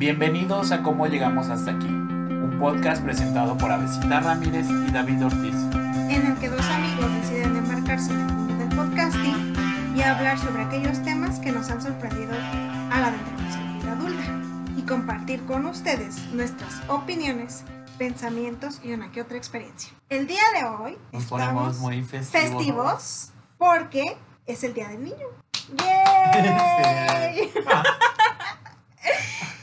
[0.00, 5.54] Bienvenidos a Cómo Llegamos Hasta Aquí, un podcast presentado por Avesita Ramírez y David Ortiz.
[6.08, 9.54] en el que dos amigos deciden embarcarse en el mundo del podcasting
[9.94, 15.44] y hablar sobre aquellos temas que nos han sorprendido a la vida adulta y compartir
[15.44, 17.64] con ustedes nuestras opiniones,
[17.98, 19.92] pensamientos y una que otra experiencia.
[20.08, 22.48] El día de hoy Nos estamos muy festivos.
[22.56, 25.26] festivos porque es el Día del Niño.
[25.76, 27.50] ¡Yay!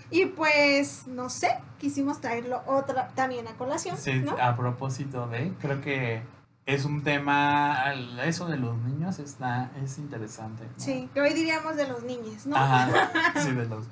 [0.10, 4.38] y pues, no sé, quisimos traerlo otra también a colación, Sí, ¿no?
[4.42, 6.21] a propósito de, creo que
[6.66, 7.93] es un tema,
[8.25, 10.64] eso de los niños está, es interesante.
[10.66, 10.71] ¿no?
[10.83, 12.56] Sí, que hoy diríamos de los niños, ¿no?
[12.57, 13.86] Ajá, sí, de los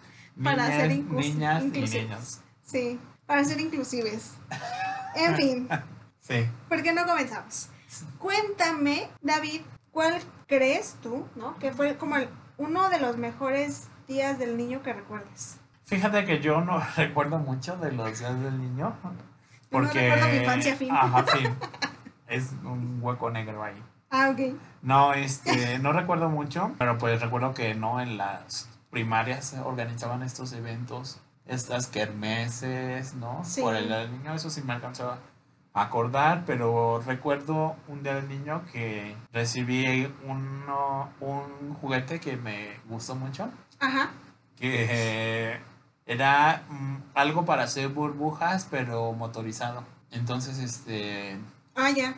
[0.44, 2.04] Para niñas, ser inclus- niñas y inclusivos.
[2.10, 2.40] niños.
[2.64, 4.34] Sí, para ser inclusives.
[5.16, 5.70] En fin,
[6.20, 6.46] Sí.
[6.68, 7.70] ¿por qué no comenzamos?
[8.20, 11.58] Cuéntame, David, ¿cuál crees tú, no?
[11.60, 15.58] Que fue como el- uno de los mejores días del niño que recuerdes.
[15.86, 18.96] Fíjate que yo no recuerdo mucho de los días del niño.
[19.04, 19.14] No
[19.70, 20.02] Porque.
[20.10, 20.92] recuerdo mi infancia, fin.
[20.92, 21.56] Ajá, fin.
[22.28, 23.82] Es un hueco negro ahí.
[24.10, 24.56] Ah, ok.
[24.82, 30.24] No, este, no recuerdo mucho, pero pues recuerdo que no en las primarias se organizaban
[30.24, 33.44] estos eventos, estas kermeses, ¿no?
[33.44, 33.62] Sí.
[33.62, 35.18] Por el Día del niño, eso sí me alcanzó
[35.74, 42.80] a acordar, pero recuerdo un día del niño que recibí uno, un juguete que me
[42.88, 43.50] gustó mucho,
[43.82, 44.12] Ajá.
[44.58, 45.60] que
[46.06, 49.84] era mm, algo para hacer burbujas, pero motorizado.
[50.12, 51.40] Entonces, este,
[51.76, 52.16] Ah, ya.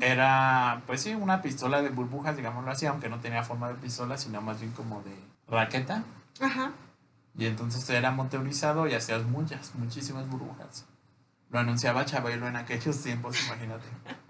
[0.00, 4.18] Era, pues sí, una pistola de burbujas, digámoslo así, aunque no tenía forma de pistola,
[4.18, 5.14] sino más bien como de
[5.48, 6.02] raqueta.
[6.40, 6.72] Ajá.
[7.36, 10.84] Y entonces era motorizado y hacías muchas, muchísimas burbujas.
[11.50, 13.86] Lo anunciaba Chabelo en aquellos tiempos, imagínate.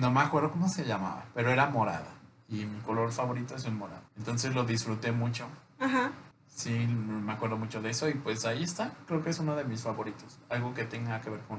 [0.00, 2.08] No me acuerdo cómo se llamaba, pero era morada.
[2.48, 4.02] Y mi color favorito es el morado.
[4.18, 5.46] Entonces lo disfruté mucho.
[5.78, 6.10] Aja.
[6.54, 8.92] Sí, me acuerdo mucho de eso y pues ahí está.
[9.08, 10.38] Creo que es uno de mis favoritos.
[10.48, 11.58] Algo que tenga que ver con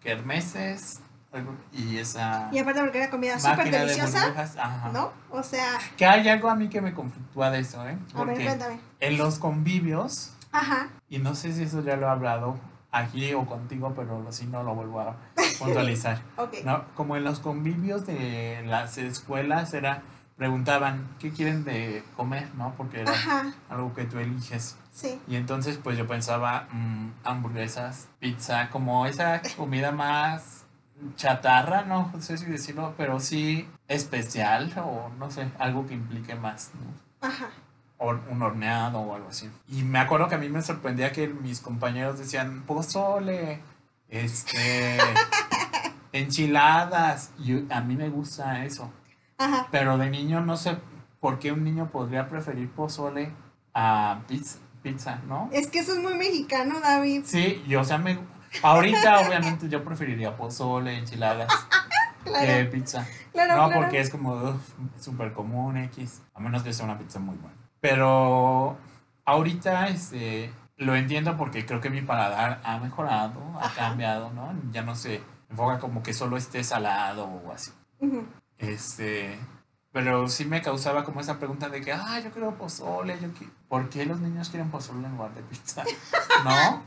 [0.00, 1.00] kermeses
[1.32, 4.56] algo, y esa Y aparte porque era comida súper de deliciosa, burbujas.
[4.56, 4.90] Ajá.
[4.92, 5.10] ¿no?
[5.30, 7.80] O sea, Que hay algo a mí que me conflictúa de eso, ¿eh?
[7.80, 8.78] a ver, Porque cuéntame.
[9.00, 10.88] en los convivios, Ajá.
[11.08, 12.58] y no sé si eso ya lo he hablado
[12.92, 15.16] aquí o contigo, pero si no lo vuelvo a
[15.58, 16.22] puntualizar.
[16.36, 16.54] Ok.
[16.64, 16.84] ¿no?
[16.94, 20.02] Como en los convivios de las escuelas era,
[20.36, 22.48] preguntaban, ¿qué quieren de comer?
[22.54, 22.74] ¿no?
[22.76, 23.54] Porque era Ajá.
[23.68, 24.76] algo que tú eliges.
[24.92, 25.20] Sí.
[25.26, 30.64] Y entonces pues yo pensaba mm, hamburguesas, pizza, como esa comida más
[31.16, 36.70] chatarra, no sé si decirlo, pero sí especial o no sé, algo que implique más,
[36.74, 37.28] ¿no?
[37.28, 37.48] Ajá.
[37.98, 39.50] O un horneado o algo así.
[39.68, 43.60] Y me acuerdo que a mí me sorprendía que mis compañeros decían pozole,
[44.08, 44.98] este,
[46.12, 48.90] enchiladas, y a mí me gusta eso.
[49.38, 49.68] Ajá.
[49.70, 50.76] Pero de niño no sé
[51.20, 53.32] por qué un niño podría preferir pozole
[53.74, 55.48] a pizza, pizza ¿no?
[55.52, 57.22] Es que eso es muy mexicano, David.
[57.24, 58.18] Sí, y o sea, me,
[58.62, 61.48] ahorita obviamente yo preferiría pozole, enchiladas
[62.24, 62.70] Claro.
[62.70, 63.06] pizza.
[63.32, 63.82] Claro, no, claro.
[63.82, 64.58] porque es como
[64.98, 67.56] súper común X, a menos que sea una pizza muy buena.
[67.80, 68.76] Pero
[69.24, 73.88] ahorita este, lo entiendo porque creo que mi paladar ha mejorado, ha Ajá.
[73.90, 74.52] cambiado, ¿no?
[74.72, 77.70] Ya no se enfoca como que solo esté salado o así.
[78.58, 79.38] Este,
[79.92, 83.50] pero sí me causaba como esa pregunta de que, ah, yo quiero pozole, yo qui-
[83.68, 85.84] ¿por qué los niños quieren pozole en lugar de pizza?
[86.44, 86.82] ¿No?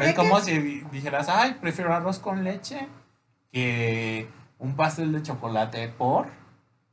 [0.00, 2.88] Es como que- si di- dijeras, ay, prefiero arroz con leche
[3.52, 4.28] que
[4.58, 6.26] un pastel de chocolate por.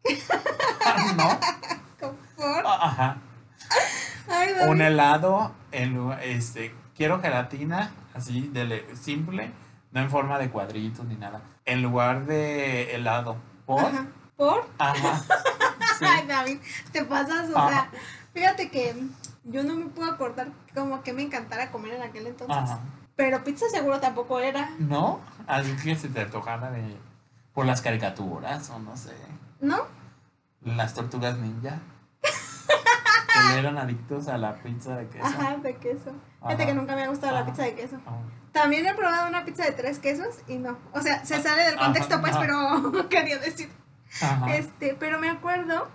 [1.15, 1.39] ¿No?
[2.37, 3.17] por- Ajá.
[4.29, 4.71] Ay, David.
[4.71, 9.51] Un helado, en, este, quiero gelatina, así, de le- simple,
[9.91, 11.41] no en forma de cuadritos ni nada.
[11.65, 13.37] En lugar de helado,
[13.69, 13.85] por.
[13.85, 14.05] Ajá.
[14.35, 14.67] ¿Por?
[14.79, 15.21] Ajá.
[15.99, 16.05] Sí.
[16.07, 16.59] Ay, David,
[16.93, 17.69] te pasas, o Ajá.
[17.69, 17.91] sea,
[18.33, 18.95] fíjate que
[19.43, 22.55] yo no me puedo acordar como que me encantara comer en aquel entonces.
[22.55, 22.79] Ajá.
[23.17, 25.19] Pero pizza seguro tampoco era, ¿No?
[25.45, 26.95] Así que se te antojara de.
[27.53, 29.13] por las caricaturas, o no sé.
[29.59, 29.79] ¿no?
[30.63, 31.79] Las tortugas ninja.
[33.57, 35.25] Eran adictos a la pizza de queso.
[35.25, 36.11] Ajá, de queso.
[36.41, 36.65] Fíjate Ajá.
[36.65, 37.49] que nunca me ha gustado la Ajá.
[37.51, 37.97] pizza de queso.
[38.05, 38.17] Ah,
[38.51, 40.77] También he probado una pizza de tres quesos y no.
[40.93, 42.41] O sea, se sale del contexto, Ajá, pues, ajá.
[42.41, 43.69] pero quería decir.
[44.21, 44.55] Ajá.
[44.55, 45.87] Este, pero me acuerdo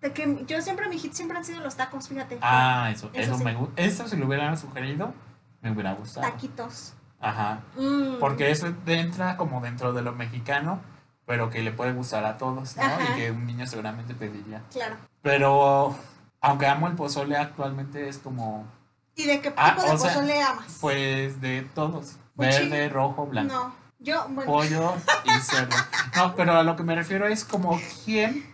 [0.00, 2.38] de que yo siempre, mi hit siempre han sido los tacos, fíjate.
[2.40, 3.44] Ah, eso, Eso eso, sí.
[3.44, 3.82] me gusta.
[3.82, 5.12] Eso si lo hubieran sugerido,
[5.60, 6.26] me hubiera gustado.
[6.28, 6.94] Taquitos.
[7.20, 7.60] Ajá.
[7.76, 8.18] Mm.
[8.20, 10.80] Porque eso entra como dentro de lo mexicano,
[11.26, 12.82] pero que le puede gustar a todos, ¿no?
[12.82, 12.98] Ajá.
[13.02, 14.62] Y que un niño seguramente pediría.
[14.72, 14.96] Claro.
[15.20, 15.96] Pero,
[16.40, 18.66] aunque amo el pozole, actualmente es como,
[19.16, 20.78] ¿Y de qué tipo Ah, de o sea, pozole amas?
[20.80, 22.16] pues, de todos.
[22.36, 22.70] Cuchillo.
[22.70, 23.52] Verde, rojo, blanco.
[23.52, 24.94] No, yo, bueno, Pollo
[25.24, 25.76] y cerdo.
[26.16, 28.46] No, pero a lo que me refiero es como, ¿quién?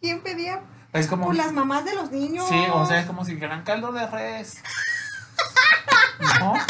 [0.00, 0.60] ¿quién pedía?
[0.92, 1.26] Es como...
[1.26, 2.46] Pues las mamás de los niños.
[2.48, 4.62] Sí, o sea, es como si dijeran caldo de res.
[6.20, 6.66] Ajá,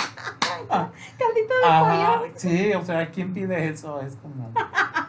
[1.81, 2.33] pollo.
[2.37, 4.01] sí, o sea, ¿quién pide eso?
[4.01, 4.53] Es como...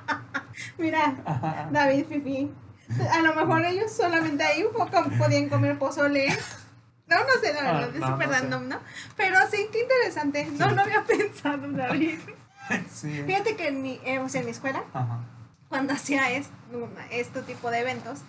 [0.77, 1.15] Mira.
[1.71, 2.51] David Fifi.
[3.11, 6.27] A lo mejor ellos solamente ahí un poco podían comer pozole.
[7.07, 8.39] No, no sé, la verdad, Ah, es no, súper no sé.
[8.39, 8.79] random, ¿no?
[9.17, 10.45] Pero sí, qué interesante.
[10.57, 12.19] No lo había pensado, David.
[12.89, 13.23] Sí.
[13.25, 15.19] Fíjate que en mi, eh, o sea, en mi escuela, Ajá.
[15.67, 18.19] cuando hacía est- una- este tipo de eventos,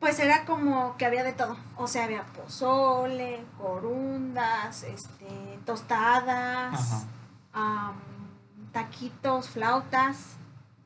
[0.00, 1.56] pues era como que había de todo.
[1.76, 5.26] O sea, había pozole, corundas, este,
[5.64, 7.06] tostadas,
[7.52, 7.94] am,
[8.72, 10.16] taquitos, flautas.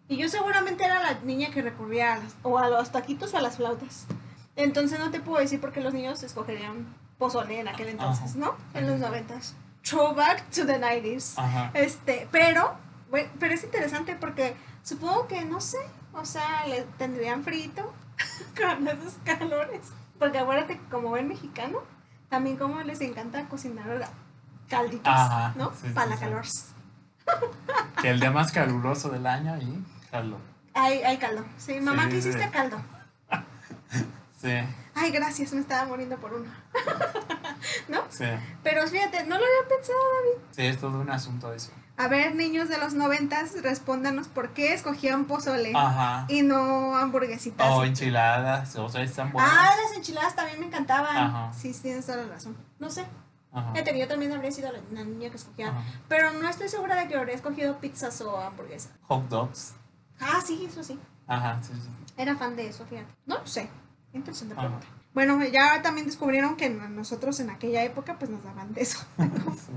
[0.08, 3.38] Y yo seguramente era la niña que recurría a las, o a los taquitos o
[3.38, 4.06] a las flautas.
[4.56, 6.86] Entonces no te puedo decir por qué los niños escogerían
[7.18, 8.38] pozole en aquel entonces, Ajá.
[8.38, 8.56] ¿no?
[8.74, 9.54] En los noventas.
[9.82, 11.34] Throwback to the 90s.
[11.36, 11.70] Ajá.
[11.74, 12.74] Este, pero,
[13.10, 15.78] bueno, pero es interesante porque supongo que, no sé,
[16.14, 17.92] o sea, le tendrían frito
[18.56, 19.88] con esos calores.
[20.18, 21.78] Porque acuérdate como buen mexicano,
[22.28, 24.08] también como les encanta cocinar
[24.68, 25.70] calditos, Ajá, ¿no?
[25.70, 26.20] sí, sí, Para la sí.
[26.24, 26.44] calor.
[28.00, 30.38] Que el día más caluroso del año y calor.
[30.74, 31.44] Hay, hay caldo.
[31.56, 32.50] Sí, mamá, Sí, ¿qué hiciste sí.
[32.50, 32.80] caldo?
[34.40, 34.52] Sí,
[34.94, 36.48] Ay, gracias, me estaba muriendo por uno.
[37.88, 38.02] ¿No?
[38.08, 38.24] sí.
[38.62, 40.44] Pero fíjate, no lo había pensado, David.
[40.52, 41.72] Sí, es todo un asunto eso.
[41.96, 46.26] A ver, niños de los noventas, respóndanos por qué escogían pozole Ajá.
[46.28, 47.68] y no hamburguesitas.
[47.72, 49.50] O enchiladas, o sea, están buenas.
[49.52, 51.16] Ah, las enchiladas también me encantaban.
[51.16, 51.52] Ajá.
[51.52, 52.56] Sí, sí, tienes toda la razón.
[52.78, 53.04] No sé.
[53.52, 53.72] Ajá.
[53.72, 55.70] Fíjate, yo también habría sido la, la niña que escogía.
[55.70, 55.82] Ajá.
[56.08, 58.92] Pero no estoy segura de que habría escogido pizzas o hamburguesas.
[59.08, 59.74] Hot dogs.
[60.20, 60.98] Ah, sí, eso sí.
[61.26, 61.88] Ajá, sí, sí.
[62.16, 63.12] Era fan de eso, fíjate.
[63.26, 63.68] No lo sé.
[64.12, 64.62] Interesante Ajá.
[64.62, 64.86] pregunta.
[65.14, 68.98] Bueno, ya también descubrieron que nosotros en aquella época pues nos daban de eso.
[69.18, 69.72] Sí.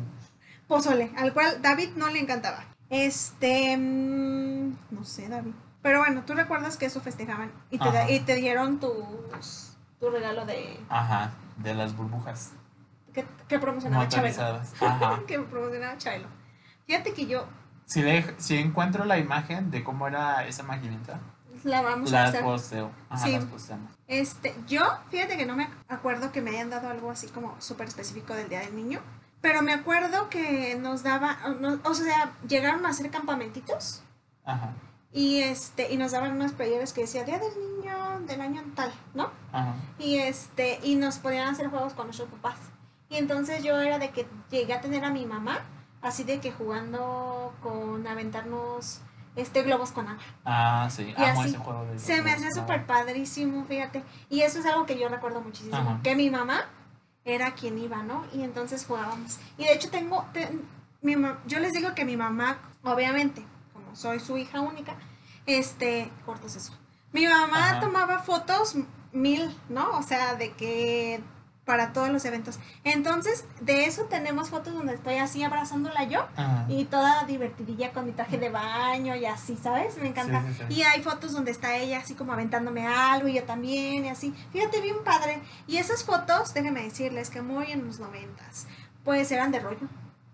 [0.68, 2.64] Pozole, al cual David no le encantaba.
[2.90, 5.52] Este, mm, no sé, David.
[5.82, 10.10] Pero bueno, tú recuerdas que eso festejaban y te, da- y te dieron tus, tu
[10.10, 12.52] regalo de Ajá, de las burbujas
[13.14, 14.62] que, que promocionaba Chabelo.
[14.80, 15.20] Ajá.
[15.28, 16.28] que promocionaba Chabelo.
[16.88, 17.48] Fíjate que yo
[17.86, 21.20] Si, le, si encuentro la imagen de cómo era esa maquinita,
[21.64, 22.44] la vamos a hacer.
[22.44, 22.90] posteo.
[23.10, 23.32] Ajá, Sí.
[23.34, 23.92] las posteamos.
[24.08, 27.88] Este, yo, fíjate que no me acuerdo que me hayan dado algo así como súper
[27.88, 29.00] específico del Día del Niño,
[29.42, 34.02] pero me acuerdo que nos daba, no- o sea, llegaron a hacer campamentitos
[34.46, 34.72] Ajá,
[35.12, 38.92] y este, y nos daban unas playeras que decía Día del Niño del año tal,
[39.14, 39.30] ¿no?
[39.52, 39.74] ajá.
[40.00, 42.58] Y este, y nos podían hacer juegos con nuestros papás.
[43.10, 45.60] Y entonces yo era de que llegué a tener a mi mamá,
[46.02, 49.02] así de que jugando con aventarnos
[49.36, 50.22] este globos con agua.
[50.44, 54.04] Ah, sí, Y amo así, ese juego de Se me hacía súper padrísimo, fíjate.
[54.30, 55.76] Y eso es algo que yo recuerdo muchísimo.
[55.78, 56.00] Ajá.
[56.04, 56.66] Que mi mamá
[57.24, 58.26] era quien iba, ¿no?
[58.34, 59.40] Y entonces jugábamos.
[59.58, 60.52] Y de hecho tengo, te-
[61.02, 61.16] mi
[61.48, 64.96] yo les digo que mi mamá, obviamente, como soy su hija única,
[65.46, 66.74] este, cortos eso.
[67.14, 67.80] Mi mamá Ajá.
[67.80, 68.76] tomaba fotos
[69.12, 69.98] mil, ¿no?
[69.98, 71.22] O sea, de que
[71.66, 72.60] para todos los eventos.
[72.84, 76.66] Entonces, de eso tenemos fotos donde estoy así abrazándola yo Ajá.
[76.68, 79.98] y toda divertidilla con mi traje de baño y así, ¿sabes?
[79.98, 80.42] Me encanta.
[80.42, 80.74] Sí, sí, sí.
[80.80, 84.34] Y hay fotos donde está ella así como aventándome algo y yo también y así.
[84.52, 85.40] Fíjate, bien padre.
[85.68, 88.66] Y esas fotos, déjenme decirles que muy en los noventas,
[89.04, 89.88] pues eran de rollo.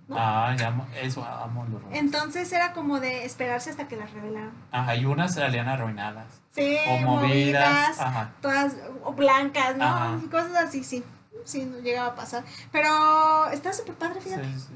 [0.08, 0.16] ¿no?
[0.18, 1.98] Ah, ya amo, eso amo los robots.
[1.98, 4.54] Entonces era como de esperarse hasta que las revelaran.
[4.72, 6.28] Ajá, y unas salían arruinadas.
[6.52, 8.00] Sí, O movidas.
[8.00, 8.32] Ajá.
[8.42, 8.78] todas
[9.18, 9.84] blancas, ¿no?
[9.84, 10.18] Ajá.
[10.32, 11.04] Cosas así, sí.
[11.48, 12.44] Sí, no llegaba a pasar.
[12.72, 14.44] Pero está súper padre, fíjate.
[14.60, 14.68] sí.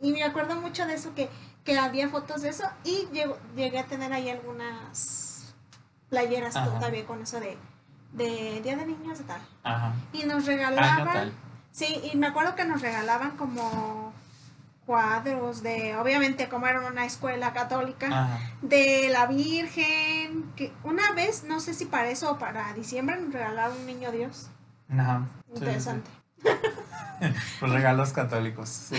[0.00, 1.28] Y me acuerdo mucho de eso, que,
[1.64, 5.52] que había fotos de eso y llego- llegué a tener ahí algunas
[6.08, 6.70] playeras Ajá.
[6.70, 7.58] todavía con eso de,
[8.12, 9.40] de Día de Niños y tal.
[9.64, 9.92] Ajá.
[10.12, 11.32] Y nos regalaban,
[11.72, 14.12] sí, y me acuerdo que nos regalaban como
[14.86, 18.38] cuadros de, obviamente como era una escuela católica, Ajá.
[18.62, 23.32] de la Virgen, que una vez, no sé si para eso o para diciembre, nos
[23.32, 24.48] regalaron un niño Dios.
[24.90, 25.26] Ajá.
[25.54, 26.08] Interesante.
[26.10, 26.16] sí.
[27.60, 28.68] Los regalos católicos.
[28.68, 28.96] Sí.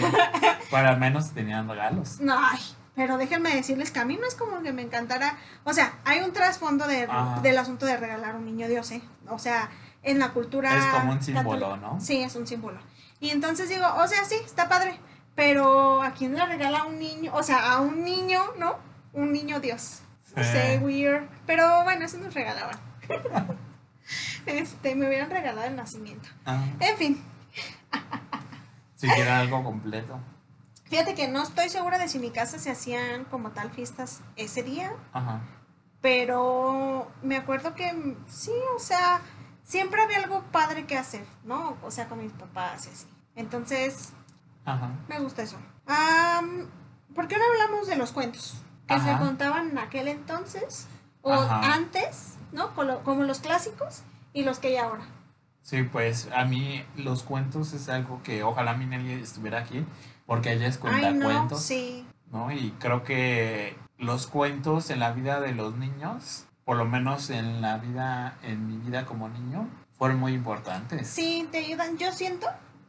[0.70, 2.20] Para al menos tenían regalos.
[2.20, 2.60] No, ay,
[2.96, 5.38] pero déjenme decirles que a mí no es como que me encantara.
[5.64, 7.42] O sea, hay un trasfondo de, Ajá.
[7.42, 9.02] del asunto de regalar un niño Dios, ¿eh?
[9.28, 9.70] O sea,
[10.04, 10.76] en la cultura.
[10.78, 12.02] Es como un símbolo, católica- ¿no?
[12.02, 12.80] Sí, es un símbolo.
[13.20, 15.00] Y entonces digo, o sea, sí, está padre.
[15.36, 17.32] Pero ¿a quién le regala un niño?
[17.34, 18.76] O sea, a un niño, ¿no?
[19.14, 20.02] Un niño Dios.
[20.36, 20.50] No Sí.
[20.52, 21.24] sé, weird.
[21.46, 22.78] Pero bueno, eso nos regalaban.
[24.46, 26.30] este, me hubieran regalado el nacimiento.
[26.46, 26.64] Ajá.
[26.80, 27.24] En fin,
[28.96, 30.20] Si quieren algo completo.
[30.86, 34.22] fíjate que no estoy segura de si en mi casa se hacían como tal fiestas
[34.36, 34.92] ese día.
[35.14, 35.42] Ajá.
[36.02, 39.22] Pero me acuerdo que sí, o sea,
[39.64, 41.78] siempre había algo padre que hacer, ¿no?
[41.84, 43.08] O sea, con mis papás y así.
[43.36, 44.14] Entonces,
[44.66, 44.90] Ajá.
[45.08, 45.58] me gusta eso.
[45.88, 46.68] Am,
[47.16, 48.56] ¿Por qué no hablamos de los cuentos
[48.88, 50.88] que se contaban en aquel entonces
[51.22, 51.74] o Ajá.
[51.74, 52.74] antes, ¿no?
[52.76, 55.06] Como, como los clásicos y los que hay ahora.
[55.62, 59.86] Sí, pues a mí los cuentos es algo que ojalá mi Nelly estuviera aquí,
[60.26, 61.62] porque ella es Ay, no, cuentacuentos.
[61.62, 62.06] sí.
[62.32, 62.52] ¿no?
[62.52, 67.62] Y creo que los cuentos en la vida de los niños, por lo menos en
[67.62, 71.08] la vida, en mi vida como niño, fueron muy importantes.
[71.08, 71.98] Sí, te ayudan.
[71.98, 72.48] Yo siento,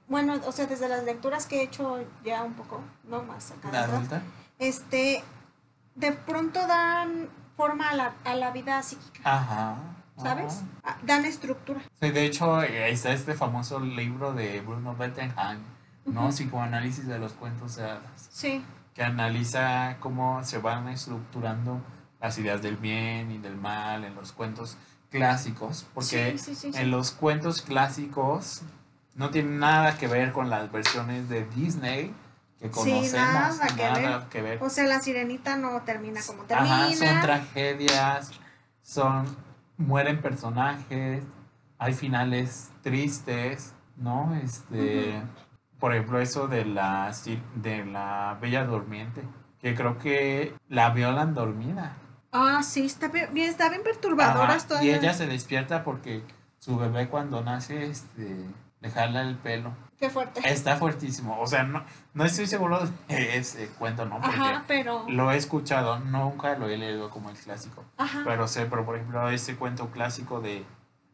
[0.08, 3.70] bueno, o sea, desde las lecturas que he hecho ya un poco, no más acá
[3.72, 4.22] ¿La adulta?
[4.58, 5.22] este,
[5.94, 9.76] de pronto dan forma a la, a la vida psíquica, Ajá.
[10.22, 10.62] ¿Sabes?
[10.82, 10.96] ajá.
[10.96, 11.80] Ah, Dan estructura.
[12.00, 15.60] Sí, de hecho, eh, está este famoso libro de Bruno Bettenheim,
[16.06, 16.22] ¿no?
[16.22, 16.28] Ujú.
[16.30, 18.64] Psicoanálisis de los cuentos de hadas, Sí,
[18.94, 21.80] que analiza cómo se van estructurando
[22.20, 24.76] las ideas del bien y del mal en los cuentos
[25.10, 28.62] clásicos, porque sí, sí, sí, en los cuentos clásicos
[29.14, 32.14] no tienen nada que ver con las versiones de Disney
[32.58, 34.28] que conocemos, nada que nada ver.
[34.28, 34.62] que ver.
[34.62, 36.86] O sea, la sirenita no termina como termina.
[36.86, 38.30] Ajá, son tragedias,
[38.82, 39.26] son
[39.86, 41.24] mueren personajes,
[41.78, 44.34] hay finales tristes, ¿no?
[44.36, 45.22] Este,
[45.78, 47.12] por ejemplo, eso de la
[47.56, 49.22] de la Bella Durmiente,
[49.60, 51.96] que creo que la violan dormida.
[52.32, 56.22] Ah, sí, está bien, está bien perturbadora y la- ella se despierta porque
[56.58, 58.46] su bebé cuando nace este
[58.82, 59.72] le jala el pelo.
[59.98, 60.40] Qué fuerte.
[60.44, 64.20] Está fuertísimo, o sea, no no estoy seguro de ese cuento, ¿no?
[64.20, 65.04] Porque Ajá, pero.
[65.08, 67.84] lo he escuchado, nunca lo he leído como el clásico.
[67.96, 68.22] Ajá.
[68.24, 70.64] Pero sé, pero por ejemplo, ese cuento clásico de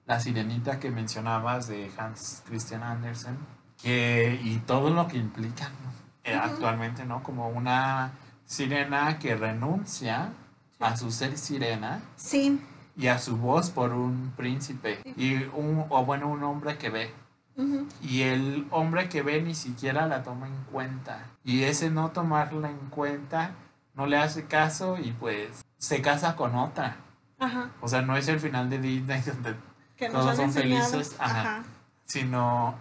[0.07, 3.37] La Sirenita que mencionabas de Hans Christian Andersen,
[3.83, 5.93] que y todo lo que implica ¿no?
[6.25, 7.23] Eh, actualmente, ¿no?
[7.23, 8.13] Como una
[8.47, 10.31] sirena que renuncia
[10.81, 12.61] a su ser sirena Sí.
[12.97, 17.15] y a su voz por un príncipe y un o bueno, un hombre que ve.
[18.03, 21.27] Y el hombre que ve ni siquiera la toma en cuenta.
[21.45, 23.51] Y ese no tomarla en cuenta
[23.95, 26.97] no le hace caso y pues se casa con otra.
[27.41, 27.71] Ajá.
[27.81, 29.57] O sea, no es el final de Disney donde,
[29.97, 30.89] Que Todos son enseñado.
[30.89, 31.41] felices, ajá.
[31.41, 31.63] Ajá.
[32.05, 32.75] sino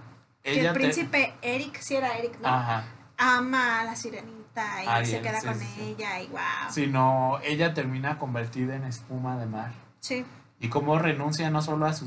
[0.44, 2.48] Que ella el te- príncipe Eric, si era Eric, ¿no?
[2.48, 2.84] ajá,
[3.18, 6.40] Ama a la sirenita y se Ariel, queda sí, con sí, ella y wow.
[6.70, 9.72] sino ella termina convertida en espuma de mar.
[10.00, 10.24] Sí,
[10.60, 12.06] Y como renuncia no solo a su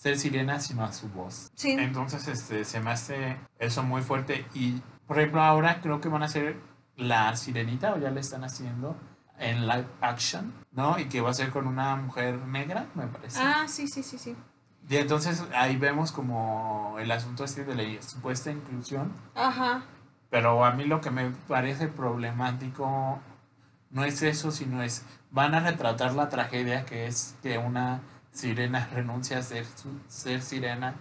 [0.00, 1.52] ser sirena, sino a su voz.
[1.54, 1.72] sí.
[1.72, 4.46] Entonces, este, se me hace eso muy fuerte.
[4.54, 6.56] Y, por ejemplo, ahora creo que van a hacer
[6.96, 8.96] la sirenita, o ya le están haciendo,
[9.38, 10.98] en live action, ¿no?
[10.98, 13.40] Y que va a ser con una mujer negra, me parece.
[13.42, 14.34] Ah, sí, sí, sí, sí.
[14.88, 19.12] Y entonces ahí vemos como el asunto este de la supuesta inclusión.
[19.34, 19.82] Ajá.
[20.30, 23.18] Pero a mí lo que me parece problemático
[23.90, 28.00] no es eso, sino es, van a retratar la tragedia que es que una
[28.32, 30.94] sirena renuncia a ser, su- ser sirena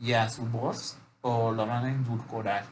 [0.00, 2.64] y a su voz, o lo van a endulcorar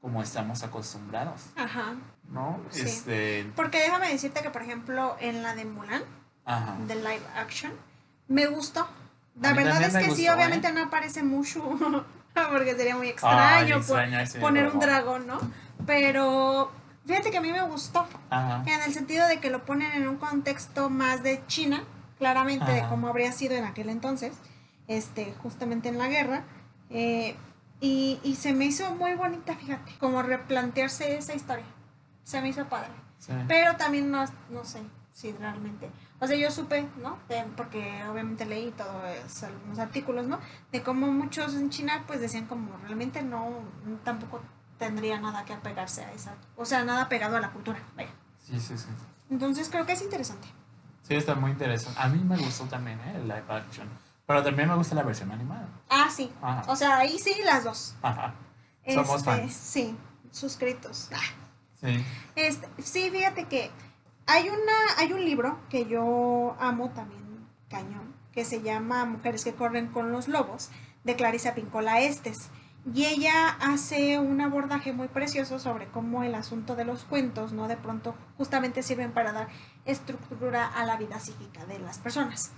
[0.00, 1.94] como estamos acostumbrados, Ajá.
[2.28, 2.60] ¿no?
[2.70, 2.82] Sí.
[2.82, 6.02] Este, Porque déjame decirte que, por ejemplo, en la de Mulan,
[6.44, 6.76] ajá.
[6.86, 7.72] de live action,
[8.28, 8.86] me gustó.
[9.40, 10.72] La A verdad es que sí, gustó, obviamente ¿eh?
[10.72, 11.62] no aparece mucho,
[12.50, 13.80] porque sería muy extraño
[14.40, 15.26] poner un dragón.
[15.26, 15.38] dragón, ¿no?
[15.86, 16.70] Pero
[17.06, 18.62] fíjate que a mí me gustó, Ajá.
[18.66, 21.82] en el sentido de que lo ponen en un contexto más de China,
[22.18, 22.88] claramente de Ajá.
[22.90, 24.34] cómo habría sido en aquel entonces,
[24.88, 26.44] este, justamente en la guerra.
[26.90, 27.36] eh,
[27.80, 31.64] y, y se me hizo muy bonita, fíjate, como replantearse esa historia.
[32.22, 32.88] Se me hizo padre.
[33.18, 33.32] Sí.
[33.48, 34.80] Pero también no, no sé
[35.12, 35.90] si realmente.
[36.20, 37.18] O sea, yo supe, ¿no?
[37.28, 40.38] De- porque obviamente leí todos algunos artículos, ¿no?
[40.72, 43.50] De cómo muchos en China pues decían como realmente no,
[44.02, 44.40] tampoco
[44.78, 46.34] tendría nada que apegarse a esa.
[46.56, 47.80] O sea, nada pegado a la cultura.
[47.96, 48.10] Vaya.
[48.38, 48.88] Sí, sí, sí.
[49.30, 50.48] Entonces creo que es interesante.
[51.06, 52.00] Sí, está muy interesante.
[52.00, 53.12] A mí me gustó también, ¿eh?
[53.16, 53.88] El live action.
[54.26, 55.68] Pero también me gusta la versión animada.
[55.90, 56.32] Ah, sí.
[56.40, 56.64] Ajá.
[56.66, 57.94] O sea, ahí sí las dos.
[58.02, 58.34] Ajá.
[58.88, 59.52] Somos Este, fans.
[59.52, 59.96] Sí,
[60.30, 61.10] suscritos.
[61.14, 61.18] Ah.
[61.80, 62.02] Sí.
[62.34, 63.70] Este, sí, fíjate que
[64.26, 69.54] hay una, hay un libro que yo amo también, cañón, que se llama Mujeres que
[69.54, 70.70] corren con los lobos,
[71.04, 72.48] de Clarisa Pincola Estes.
[72.94, 77.68] Y ella hace un abordaje muy precioso sobre cómo el asunto de los cuentos, ¿no?
[77.68, 79.48] De pronto justamente sirven para dar
[79.84, 82.52] estructura a la vida psíquica de las personas.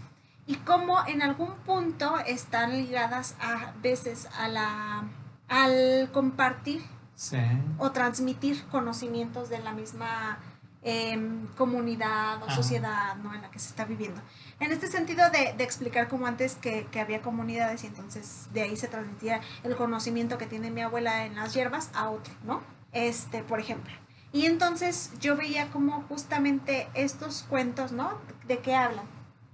[0.47, 5.05] Y cómo en algún punto están ligadas a veces a la
[5.49, 6.83] al compartir
[7.17, 7.39] Sí.
[7.79, 10.39] o transmitir conocimientos de la misma
[10.83, 13.35] em, comunidad o sociedad ¿no?
[13.35, 14.21] en la que se está viviendo.
[14.61, 18.63] En este sentido de, de explicar como antes que, que había comunidades y entonces de
[18.63, 22.61] ahí se transmitía el conocimiento que tiene mi abuela en las hierbas a otro, ¿no?
[22.93, 23.93] Este, por ejemplo.
[24.37, 28.19] Y entonces yo veía como justamente estos cuentos, ¿no?
[28.47, 29.07] ¿De qué hablan?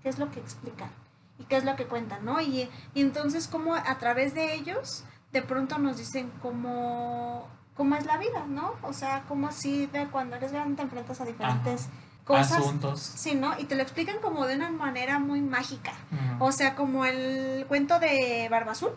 [0.02, 0.90] ¿Qué es lo que explican?
[1.38, 2.40] ¿Y qué es lo que cuentan, no?
[2.40, 7.46] Y, y entonces como a través de ellos de pronto nos dicen cómo,
[7.76, 8.72] cómo es la vida, ¿no?
[8.82, 11.88] O sea, cómo así de cuando eres grande te enfrentas a diferentes
[12.24, 12.58] cosas.
[12.58, 13.00] Asuntos.
[13.00, 13.56] Sí, ¿no?
[13.60, 15.92] Y te lo explican como de una manera muy mágica.
[16.40, 18.90] O sea, como el cuento de Barba Azul,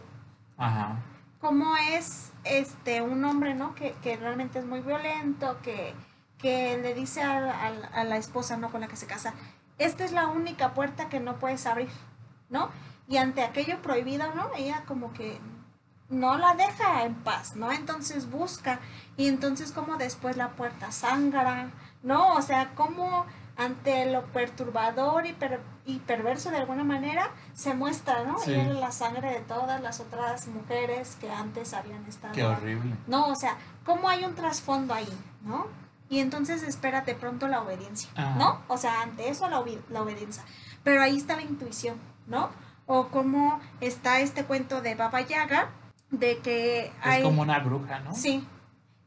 [0.58, 0.96] Ajá.
[1.46, 3.76] Cómo es este un hombre, ¿no?
[3.76, 5.94] Que, que realmente es muy violento, que,
[6.40, 7.38] que le dice a,
[7.94, 8.72] a- la esposa, ¿no?
[8.72, 9.36] Con la que se casa,
[9.78, 11.90] esta es la única puerta que no puedes abrir,
[12.50, 12.70] ¿no?
[13.08, 14.50] Y ante aquello prohibido, ¿no?
[14.58, 15.38] Ella como que
[16.10, 17.72] no la deja en paz, ¿no?
[17.72, 18.80] Entonces busca
[19.16, 21.70] y entonces como después la puerta sangra,
[22.02, 22.34] ¿no?
[22.34, 28.24] O sea, como ante lo perturbador y, per- y perverso de alguna manera se muestra,
[28.24, 28.38] ¿no?
[28.40, 28.52] Sí.
[28.52, 32.34] Y era la sangre de todas las otras mujeres que antes habían estado.
[32.34, 32.96] Qué horrible.
[33.08, 35.08] No, o sea, cómo hay un trasfondo ahí,
[35.44, 35.68] ¿no?
[36.10, 38.36] Y entonces espera de pronto la obediencia, Ajá.
[38.36, 38.62] ¿no?
[38.68, 40.44] O sea, ante eso la, la obediencia.
[40.84, 41.98] Pero ahí está la intuición,
[42.28, 42.50] ¿no?
[42.86, 45.70] O cómo está este cuento de Baba Yaga,
[46.12, 47.24] de que Es hay...
[47.24, 48.14] como una bruja, ¿no?
[48.14, 48.48] Sí.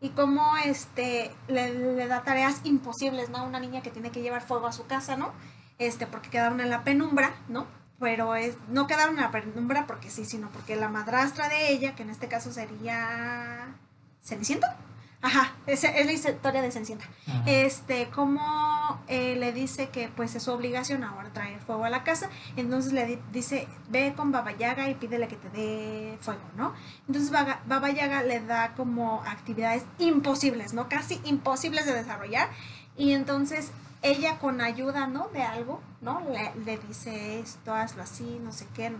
[0.00, 3.44] Y cómo este, le, da tareas imposibles, ¿no?
[3.44, 5.32] Una niña que tiene que llevar fuego a su casa, ¿no?
[5.78, 7.66] Este, porque quedaron en la penumbra, ¿no?
[7.98, 11.96] Pero es, no quedaron en la penumbra porque sí, sino porque la madrastra de ella,
[11.96, 13.74] que en este caso sería...
[14.22, 14.76] ¿Cenicienta?
[15.20, 17.04] Ajá, es, es la historia de Cenicienta.
[17.26, 17.42] Ajá.
[17.46, 22.04] Este, como eh, le dice que pues es su obligación ahora traer fuego a la
[22.04, 26.40] casa, entonces le di- dice, ve con Baba Yaga y pídele que te dé fuego,
[26.56, 26.72] ¿no?
[27.08, 30.88] Entonces Baga- Baba Yaga le da como actividades imposibles, ¿no?
[30.88, 32.48] Casi imposibles de desarrollar.
[32.96, 33.72] Y entonces
[34.02, 35.26] ella con ayuda, ¿no?
[35.32, 36.20] De algo, ¿no?
[36.30, 38.92] Le, le dice esto, hazlo así, no sé qué.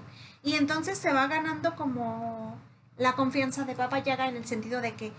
[0.43, 2.57] Y entonces se va ganando como
[2.97, 5.13] la confianza de Baba Yaga en el sentido de que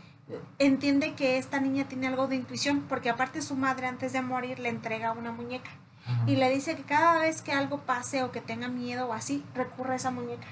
[0.59, 4.59] entiende que esta niña tiene algo de intuición, porque aparte su madre antes de morir
[4.59, 5.71] le entrega una muñeca
[6.05, 6.23] Ajá.
[6.27, 9.43] y le dice que cada vez que algo pase o que tenga miedo o así,
[9.55, 10.47] recurre a esa muñeca,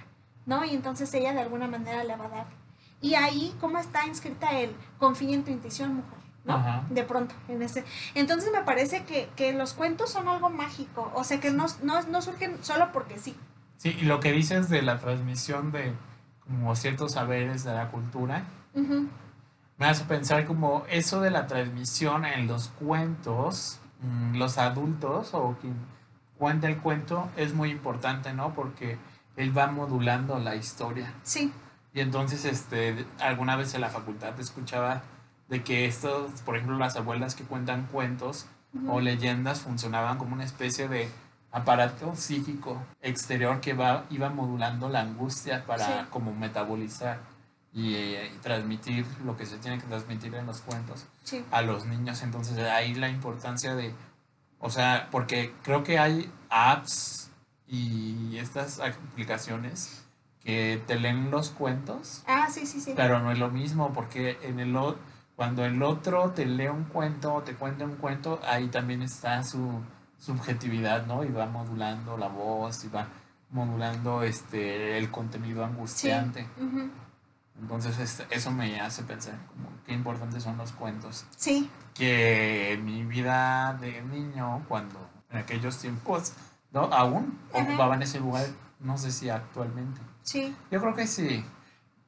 [0.46, 0.64] ¿no?
[0.66, 2.48] Y entonces ella de alguna manera le va a dar.
[3.02, 6.18] Y ahí, ¿cómo está inscrita el confía en tu intuición, mujer?
[6.46, 6.56] ¿no?
[6.56, 6.84] Ajá.
[6.90, 7.84] De pronto, en ese.
[8.16, 12.02] Entonces me parece que, que los cuentos son algo mágico, o sea que no, no,
[12.04, 13.36] no surgen solo porque sí.
[13.78, 15.94] Sí, y lo que dices de la transmisión de
[16.46, 18.44] como ciertos saberes de la cultura,
[18.74, 19.08] Ujú,
[19.78, 25.56] me hace pensar como eso de la transmisión en los cuentos, mm, los adultos o
[25.62, 25.76] quien
[26.38, 28.54] cuenta el cuento es muy importante, ¿no?
[28.54, 28.98] Porque
[29.36, 31.14] él va modulando la historia.
[31.24, 31.52] Sí,
[31.94, 35.02] Y entonces, este, alguna vez en la facultad escuchaba
[35.50, 38.46] de que estos, por ejemplo, las abuelas que cuentan cuentos
[38.88, 41.10] o leyendas funcionaban como una especie de
[41.52, 46.08] aparato psíquico exterior que va, iba modulando la angustia para Sí.
[46.12, 47.20] como metabolizar
[47.78, 51.62] y, eh, y transmitir lo que se tiene que transmitir en los cuentos sí, a
[51.62, 52.24] los niños.
[52.24, 53.94] Entonces ahí la importancia de,
[54.60, 57.30] o sea, porque creo que hay apps
[57.68, 60.04] y estas aplicaciones
[60.44, 64.38] que te leen los cuentos ah, sí, sí, sí, pero no es lo mismo porque
[64.42, 64.96] en el o-
[65.36, 69.44] cuando el otro te lee un cuento o te cuenta un cuento, ahí también está
[69.44, 69.82] su
[70.18, 71.24] subjetividad, ¿no?
[71.24, 73.08] Y va modulando la voz y va
[73.52, 76.48] modulando este el contenido sí, angustiante.
[76.60, 76.90] ujú,
[77.60, 81.26] Entonces este, eso me hace pensar como qué importantes son los cuentos.
[81.36, 86.34] sí, Que en mi vida de niño, cuando en aquellos tiempos,
[86.72, 86.82] ¿no?
[86.94, 88.46] Aún ocupaban ese lugar,
[88.80, 90.00] no sé si actualmente.
[90.24, 90.56] sí.
[90.72, 91.44] Yo creo que sí.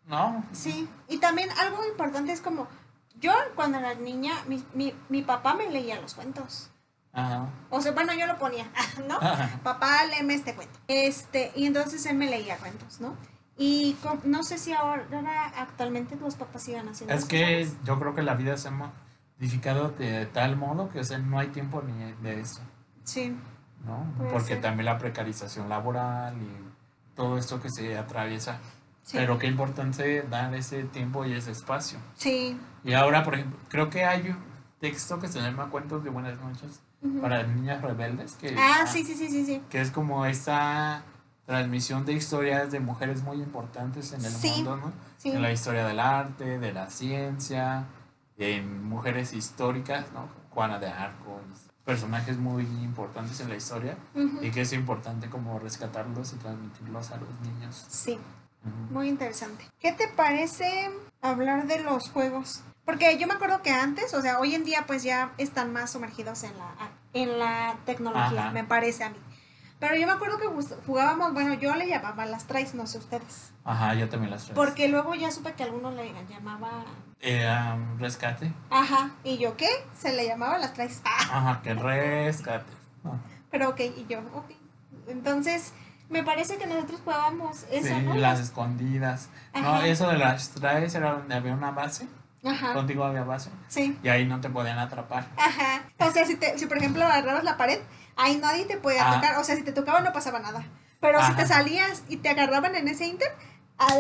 [0.06, 0.44] ¿No?
[0.54, 2.68] Sí, y también algo importante es como,
[3.20, 6.72] yo cuando era niña, mi, mi, mi papá me leía los cuentos.
[7.14, 7.48] Ajá.
[7.70, 8.66] O sea, bueno, yo lo ponía,
[9.08, 9.20] ¿no?
[9.64, 10.80] Papá, léeme este cuento.
[10.88, 13.16] Este, y entonces él me leía cuentos, ¿no?
[13.62, 15.06] Y com- no sé si ahora
[15.58, 17.78] actualmente los papás sigan haciendo Es que ¿sabes?
[17.84, 21.38] yo creo que la vida se ha modificado de tal modo que o sea, no
[21.38, 22.62] hay tiempo ni de eso,
[23.04, 23.36] Sí,
[23.86, 24.06] ¿no?
[24.18, 24.62] Puede Porque ser.
[24.62, 28.60] también la precarización laboral y todo esto que se atraviesa.
[29.04, 29.18] sí.
[29.18, 32.00] Pero qué importante dar ese tiempo y ese espacio.
[32.16, 32.58] Sí.
[32.86, 34.38] Y ahora, por ejemplo, creo que hay un
[34.80, 37.20] texto que se llama Cuentos de Buenas Noches ujú.
[37.20, 39.62] para niñas rebeldes, que, Ah, sí, sí, sí, sí, sí.
[39.70, 41.02] que es como esta
[41.54, 44.52] transmisión de historias de mujeres muy importantes en el Sí.
[44.58, 44.94] mundo, ¿no?
[45.18, 47.86] Sí, en la historia del arte, de la ciencia,
[48.38, 50.30] en mujeres históricas, ¿no?
[50.52, 51.42] Juana de Arco,
[51.86, 53.98] personajes muy importantes en la historia
[54.44, 57.84] y que es importante como rescatarlos y transmitirlos a los niños.
[57.90, 58.20] sí.
[58.92, 59.64] Muy interesante.
[59.80, 62.62] ¿Qué te parece hablar de los juegos?
[62.86, 65.92] Porque yo me acuerdo que antes, o sea, hoy en día pues ya están más
[65.92, 66.74] sumergidos en la,
[67.14, 68.52] en la tecnología, Ajá.
[68.52, 69.18] me parece a mí.
[69.80, 70.48] Pero yo me acuerdo que
[70.86, 73.54] jugábamos, bueno, yo le llamaba las trays, no sé ustedes.
[73.64, 74.62] Ajá, yo también las traigo.
[74.62, 76.84] Porque luego ya supe que algunos le llamaban,
[77.22, 78.52] Eh, um, rescate.
[78.70, 81.02] ajá, y yo qué, se le llamaba las trays.
[81.06, 82.72] Ah, Ajá, que rescate.
[83.06, 83.14] Ah,
[83.50, 84.52] pero ok, y yo, ok.
[85.08, 85.74] Entonces,
[86.10, 88.16] me parece que nosotros jugábamos eso, sí, ¿no?
[88.16, 89.30] las escondidas.
[89.54, 89.88] No, Ajá.
[89.88, 92.08] eso de las traes era donde había una base.
[92.46, 93.50] Ajá, Contigo había base.
[93.68, 93.98] sí.
[94.02, 95.28] Y ahí no te podían atrapar.
[95.38, 95.84] Ajá.
[96.00, 97.80] O sea, si, te, si por ejemplo agarrabas la pared,
[98.20, 99.16] ahí nadie te podía Ah.
[99.16, 99.38] tocar.
[99.38, 100.64] O sea, si te tocaba no pasaba nada.
[101.02, 103.30] Pero si te salías y te agarraban en ese inter,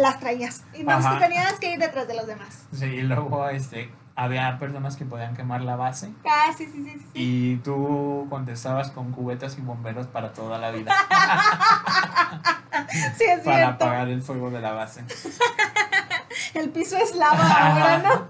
[0.02, 0.64] las traías.
[0.74, 1.14] Y Ajá.
[1.14, 2.66] tú tenías que ir detrás de los demás.
[2.74, 6.92] Sí, y luego este, había personas que podían quemar la base Ah, sí, sí, sí,
[7.00, 7.08] sí, sí.
[7.14, 10.94] y tú contestabas con cubetas y bomberos para toda la vida
[13.18, 13.86] Sí, es para cierto.
[13.86, 15.06] apagar el fuego de la base.
[16.54, 18.28] El piso es lava ahora, ¿no?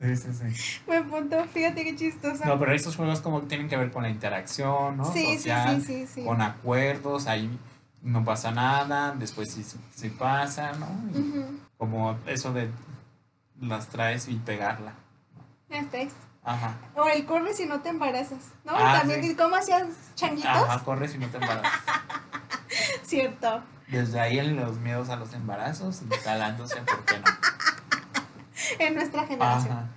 [0.00, 0.80] Sí, sí, sí.
[0.86, 1.44] Buen punto.
[1.52, 2.44] Fíjate qué chistoso.
[2.46, 5.04] No, pero estos juegos como tienen que ver con la interacción, ¿no?
[5.12, 6.24] sí, sí, Social, sí, sí, sí.
[6.24, 7.50] con acuerdos, ahí
[8.02, 9.62] no pasa nada, después sí,
[9.94, 10.86] sí pasa, ¿no?
[11.18, 11.60] Y.
[11.76, 12.70] Como eso de
[13.60, 14.94] las traes y pegarla.
[15.68, 16.12] Ya estáis.
[16.42, 16.74] Ajá.
[16.94, 18.72] O el corre si no te embarazas, ¿no?
[18.74, 19.32] Ah, También, sí.
[19.32, 20.50] ¿y cómo hacías changuitos?
[20.50, 21.72] Ajá, corres y no te embarazas.
[23.02, 23.62] Cierto.
[23.88, 27.24] Desde ahí en los miedos a los embarazos, instalándose, ¿por qué no?
[28.78, 29.72] En nuestra generación.
[29.72, 29.88] Ajá.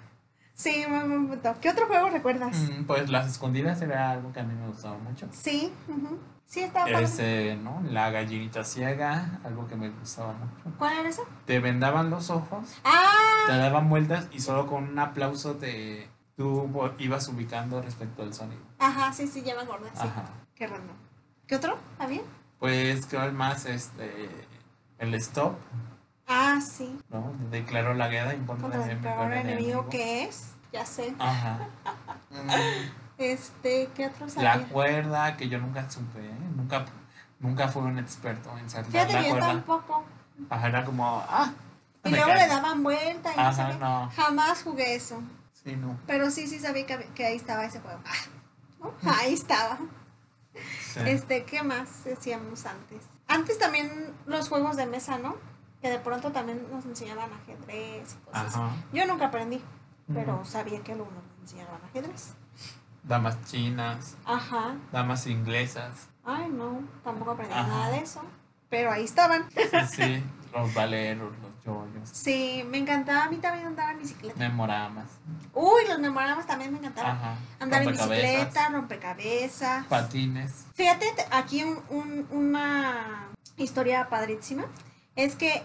[0.55, 1.55] Sí, muy buen punto.
[1.62, 2.55] ¿Qué otro juego recuerdas?
[2.55, 5.27] Mm, Pues las escondidas era algo que a mí me gustaba mucho.
[5.31, 6.19] Sí, ujú.
[6.45, 6.89] sí, estaba.
[6.91, 7.81] Ese, ¿no?
[7.89, 10.77] La gallinita ciega, algo que me gustaba mucho.
[10.77, 11.23] ¿Cuál era ese?
[11.45, 16.07] Te vendaban los ojos, te Ah, daban vueltas y solo con un aplauso te
[16.38, 18.62] tú ibas ubicando respecto al sonido.
[18.79, 19.89] ajá, sí, sí, ya me acordé.
[19.93, 20.01] Sí.
[20.07, 20.25] Ajá.
[20.55, 20.95] Qué random.
[21.47, 21.77] ¿Qué otro?
[21.97, 22.21] ¿Había?
[22.59, 24.29] Pues creo el más este
[24.99, 25.55] el stop,
[26.27, 26.97] Ah, sí.
[27.09, 27.33] ¿no?
[27.51, 29.89] Declaró la guerra en contra Contra de el mi peor enemigo enemigo.
[29.89, 30.51] que es.
[30.71, 31.13] Ya sé.
[31.19, 31.67] Ajá.
[33.17, 34.67] Este, ¿qué otro La sabía?
[34.69, 36.33] cuerda, que yo nunca supe, ¿eh?
[36.55, 36.83] nunca,
[37.39, 39.47] nunca fui un experto en saltar Fíjate la yo cuerda.
[39.47, 40.03] tampoco.
[40.49, 41.53] Ajá, era como, ah,
[42.03, 44.09] Y luego le daban vuelta y no sé Ajá, no.
[44.15, 45.21] Jamás jugué eso.
[45.63, 45.95] Sí, no.
[46.07, 47.99] Pero sí, sí sabía que, que ahí estaba ese juego.
[48.03, 48.12] Ah,
[48.81, 49.12] ¿no?
[49.19, 49.77] Ahí estaba.
[50.81, 50.99] Sí.
[51.05, 53.03] Este, ¿qué más decíamos antes?
[53.27, 55.36] Antes también los juegos de mesa, ¿no?
[55.83, 58.55] Que de pronto también nos enseñaban ajedrez y cosas.
[58.55, 58.71] Ajá.
[58.93, 59.61] Yo nunca aprendí,
[60.13, 62.35] pero sabía que algunos nos enseñaban ajedrez.
[63.03, 64.75] Damas chinas, Ajá.
[64.93, 66.07] damas inglesas.
[66.23, 67.67] Ay, no, tampoco aprendí Ajá.
[67.67, 68.21] nada de eso.
[68.69, 69.45] Pero ahí estaban.
[69.51, 74.39] Sí, sí, los valeros, los yoyos, Sí, me encantaba a mí también andar en bicicleta.
[74.39, 75.07] memoramas.
[75.53, 77.17] Uy, los memoramas también me encantaban.
[77.17, 77.35] Ajá.
[77.59, 79.85] Andar en bicicleta, rompecabezas.
[79.87, 80.63] Patines.
[80.75, 84.63] Fíjate, te- aquí un- un- una historia padrísima.
[85.15, 85.61] Es que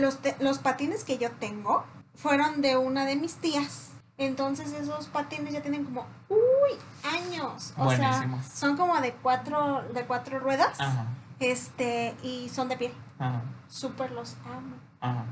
[0.00, 1.84] los, los patines que yo tengo
[2.14, 3.90] fueron de una de mis tías.
[4.18, 6.78] Entonces esos patines ya tienen como, uy,
[7.10, 7.72] años.
[7.78, 10.78] O sea, son como de cuatro, de cuatro ruedas.
[10.78, 11.06] Ajá.
[11.38, 12.92] Este, y son de piel.
[13.18, 13.42] Ajá.
[13.68, 14.76] Súper los amo.
[15.00, 15.24] Ajá.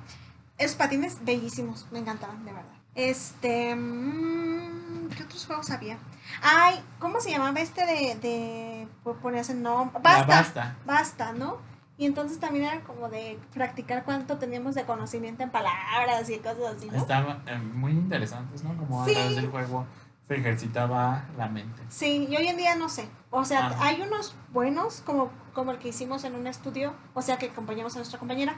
[0.56, 2.72] Esos patines bellísimos, me encantaban, de verdad.
[2.94, 5.98] Este, mm, ¿qué otros juegos había?
[6.42, 8.88] Ay, ¿cómo se llamaba este de, de
[9.22, 10.00] ponías el nombre?
[10.02, 10.76] Basta, basta.
[10.84, 11.58] basta, ¿no?
[11.98, 16.76] Y entonces también era como de practicar cuánto teníamos de conocimiento en palabras y cosas
[16.76, 16.96] así, ¿no?
[16.96, 18.76] Estaban eh, muy interesantes, ¿no?
[18.76, 19.10] Como Sí.
[19.10, 19.84] a través del juego
[20.28, 21.82] se ejercitaba la mente.
[21.88, 23.08] Sí, y hoy en día no sé.
[23.30, 23.84] O sea, Ajá.
[23.84, 27.94] hay unos buenos, como, como el que hicimos en un estudio, o sea, que acompañamos
[27.94, 28.54] a nuestra compañera,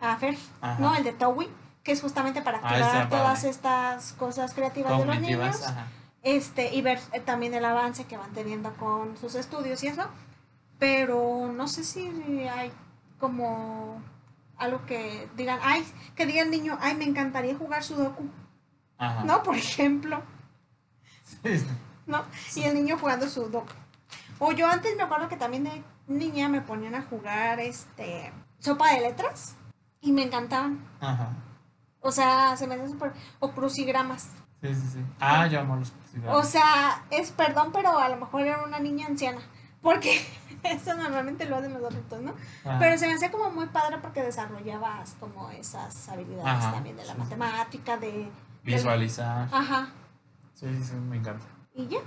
[0.00, 0.78] a Fer, Ajá.
[0.80, 0.94] ¿no?
[0.94, 1.48] El de Towi,
[1.82, 3.50] que es justamente para Ah, activar está todas padre.
[3.50, 5.66] estas cosas creativas de los niños.
[5.66, 5.86] ajá.
[6.22, 10.04] este y ver eh, también el avance que van teniendo con sus estudios y eso
[10.78, 12.08] pero no sé si
[12.48, 12.72] hay
[13.24, 14.02] como
[14.58, 15.82] algo que digan ay
[16.14, 18.28] que diga el niño ay me encantaría jugar sudoku
[18.98, 19.24] Ajá.
[19.24, 20.20] no por ejemplo
[21.42, 21.66] Sí, sí.
[22.06, 22.22] no
[22.54, 23.72] y el niño jugando sudoku
[24.38, 28.92] o yo antes me acuerdo que también de niña me ponían a jugar este sopa
[28.92, 29.56] de letras
[30.02, 31.30] y me encantaban Ajá.
[32.02, 34.28] o sea se me hacían súper o crucigramas
[34.60, 34.98] Sí, sí, sí.
[35.20, 35.92] Ah, yo amo los
[36.26, 39.38] O sea, es perdón, pero a lo mejor era una niña anciana.
[39.82, 40.26] Porque
[40.70, 42.34] eso normalmente lo hacen los adultos, ¿no?
[42.64, 42.78] Ajá.
[42.78, 47.04] Pero se me hacía como muy padre porque desarrollabas como esas habilidades Ajá, también de
[47.04, 47.18] la sí.
[47.18, 48.30] matemática, de...
[48.62, 49.48] Visualizar.
[49.52, 49.88] Ajá.
[50.54, 51.44] Sí, sí, sí, me encanta.
[51.74, 51.98] Y ya,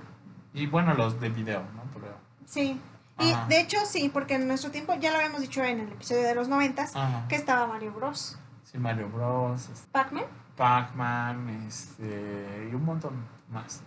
[0.53, 1.83] Y bueno, los de video, ¿no?
[1.93, 2.15] Pero,
[2.45, 2.79] sí.
[3.19, 6.23] Y de hecho sí, porque en nuestro tiempo, ya lo habíamos dicho en el episodio
[6.23, 6.93] de los noventas,
[7.27, 8.37] que estaba Mario Bros.
[8.63, 13.13] Sí, Mario Bros, este, Pac-Man, Pac-Man, este, y un montón
[13.51, 13.81] más.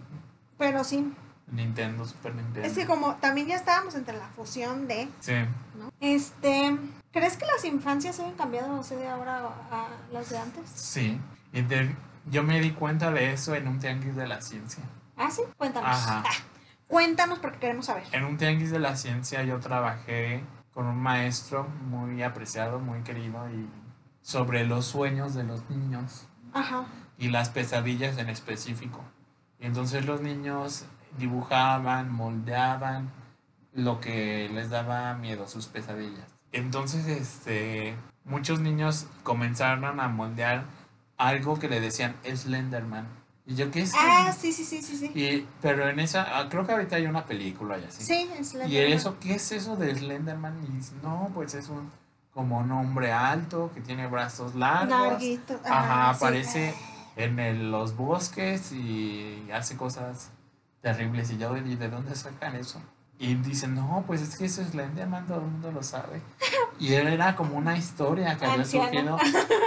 [0.58, 1.12] pero sí.
[1.52, 2.66] Nintendo, Super Nintendo.
[2.68, 5.08] Es que como también ya estábamos entre la fusión de...
[5.20, 5.32] Sí.
[5.78, 5.90] ¿no?
[6.00, 6.76] Este,
[7.12, 9.38] ¿crees que las infancias se han cambiado o sea, de ahora
[9.70, 10.68] a las de antes?
[10.74, 11.20] Sí.
[11.52, 11.94] Y de-
[12.30, 14.84] yo me di cuenta de eso en un tianguis de la ciencia.
[15.16, 15.90] Ah, sí, cuéntanos.
[15.90, 16.22] Ajá.
[16.26, 16.32] Ah,
[16.86, 18.04] cuéntanos porque queremos saber.
[18.12, 23.48] En un tianguis de la ciencia yo trabajé con un maestro muy apreciado, muy querido
[23.50, 23.68] y
[24.22, 26.84] sobre los sueños de los niños Ajá.
[27.18, 29.02] y las pesadillas en específico.
[29.58, 30.84] Y entonces los niños
[31.18, 33.10] dibujaban, moldeaban
[33.74, 36.26] lo que les daba miedo, sus pesadillas.
[36.52, 37.94] Entonces, este,
[38.24, 40.64] muchos niños comenzaron a moldear
[41.16, 43.06] algo que le decían Slenderman.
[43.46, 43.92] Y yo, ¿qué es?
[43.96, 45.06] Ah, sí, sí, sí, sí, sí.
[45.14, 48.02] Y, pero en esa, ah, creo que ahorita hay una película y así.
[48.04, 50.62] Sí, la ¿Y eso qué es eso de Slenderman?
[50.64, 51.90] Y dice, no, pues es un
[52.32, 54.88] como un hombre alto que tiene brazos largos.
[54.90, 55.60] Larguito.
[55.68, 56.20] Ajá, sí.
[56.20, 56.74] parece
[57.16, 60.30] en el- los bosques y hace cosas
[60.80, 61.30] terribles.
[61.30, 62.80] Y yo, ¿y de dónde sacan eso?
[63.18, 66.22] Y dicen, no, pues es que eso es Slenderman, todo el mundo lo sabe.
[66.78, 69.18] Y él era como una historia que había surgido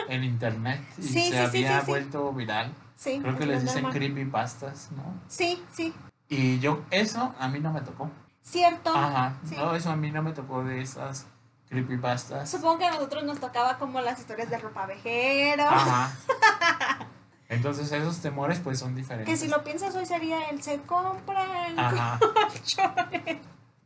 [0.09, 2.73] en internet y Sí, se sí, había sí, vuelto viral.
[3.03, 5.03] Creo que les dicen creepypastas, ¿no?
[5.27, 5.93] Sí, sí.
[6.29, 8.09] Y yo, eso a mí no me tocó.
[8.41, 8.91] Cierto.
[8.95, 11.27] Ajá, no, eso a mí no me tocó de esas
[11.69, 12.49] creepypastas.
[12.49, 15.63] Supongo que a nosotros nos tocaba como las historias de ropa vejero.
[15.67, 16.11] Ajá.
[17.53, 19.27] Entonces esos temores pues son diferentes.
[19.29, 22.19] Que si lo piensas hoy sería el se compran Ajá.
[22.19, 23.37] colchones.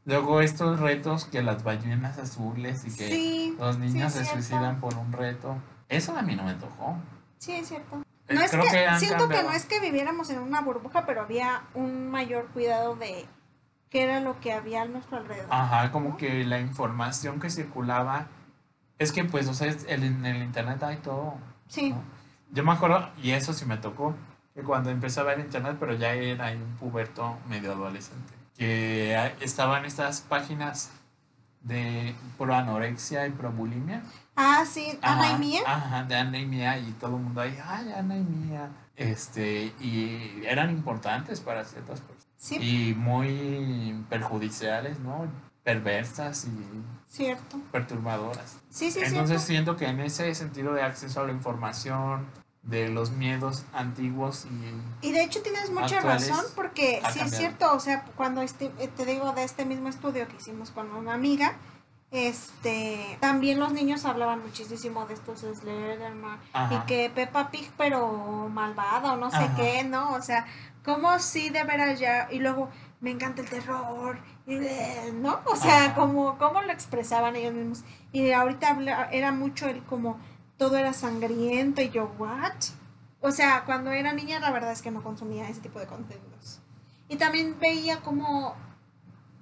[0.06, 4.41] Luego estos retos que las ballenas azules y que Sí, los niños sí, se cierto.
[4.41, 5.58] suicidan por un reto.
[5.89, 6.95] Eso a mí no me tocó.
[7.39, 8.03] sí, es cierto.
[8.30, 11.62] Eh, No es que, siento que no es que viviéramos en una burbuja, pero había
[11.73, 13.25] un mayor cuidado de
[13.89, 15.47] qué era lo que había a nuestro alrededor.
[15.49, 18.27] Ajá, como que la información que circulaba
[18.99, 21.36] es que pues, o sea, el- en el internet hay todo.
[21.67, 22.01] sí, ¿no?
[22.51, 24.15] Yo me acuerdo, y eso sí me tocó,
[24.53, 29.86] que cuando empecé a ver internet, pero ya era un puberto medio adolescente, que estaban
[29.86, 30.91] estas páginas
[31.62, 34.01] de pro anorexia y pro bulimia.
[34.36, 35.62] Ah, sí, Ana y Ajá, Mía.
[35.65, 38.69] Ajá, de Ana y Mía, y todo el mundo ahí, ay, Ana y Mía.
[38.95, 42.27] Este, y eran importantes para ciertas personas.
[42.38, 42.57] Sí,
[42.89, 45.27] Y muy perjudiciales, ¿no?
[45.67, 47.60] Perversas y cierto.
[47.73, 48.58] perturbadoras.
[48.69, 49.45] Sí, sí, Entonces cierto.
[49.45, 52.25] siento que en ese sentido de acceso a la información,
[52.63, 55.08] de los miedos antiguos y...
[55.08, 58.88] Y de hecho tienes mucha razón porque sí es cierto, o sea, cuando este, eh,
[58.88, 61.58] te digo de este mismo estudio que hicimos con una amiga,
[62.12, 66.39] este, también los niños hablaban muchísimo de estos Slenderman
[66.71, 69.56] y que Peppa Pig pero malvada o no sé Ajá.
[69.58, 70.13] qué, ¿no?
[70.13, 70.45] O sea,
[70.86, 74.57] como si de veras ya y luego me encanta el terror, y,
[75.13, 75.39] ¿no?
[75.45, 77.83] O sea, como cómo lo expresaban ellos mismos.
[78.12, 80.19] Y ahorita era mucho el como
[80.57, 82.53] todo era sangriento y yo, ¿what?
[83.21, 86.62] O sea, cuando era niña la verdad es que no consumía ese tipo de contenidos.
[87.10, 88.55] Y también veía como,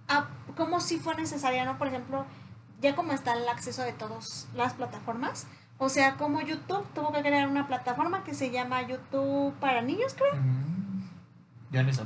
[0.07, 1.77] ah, como si fue necesaria, ¿no?
[1.77, 2.25] Por ejemplo,
[2.81, 7.21] ya como está el acceso de todas las plataformas, o sea, como YouTube tuvo que
[7.21, 10.84] crear una plataforma que se llama YouTube para niños, creo, Mm.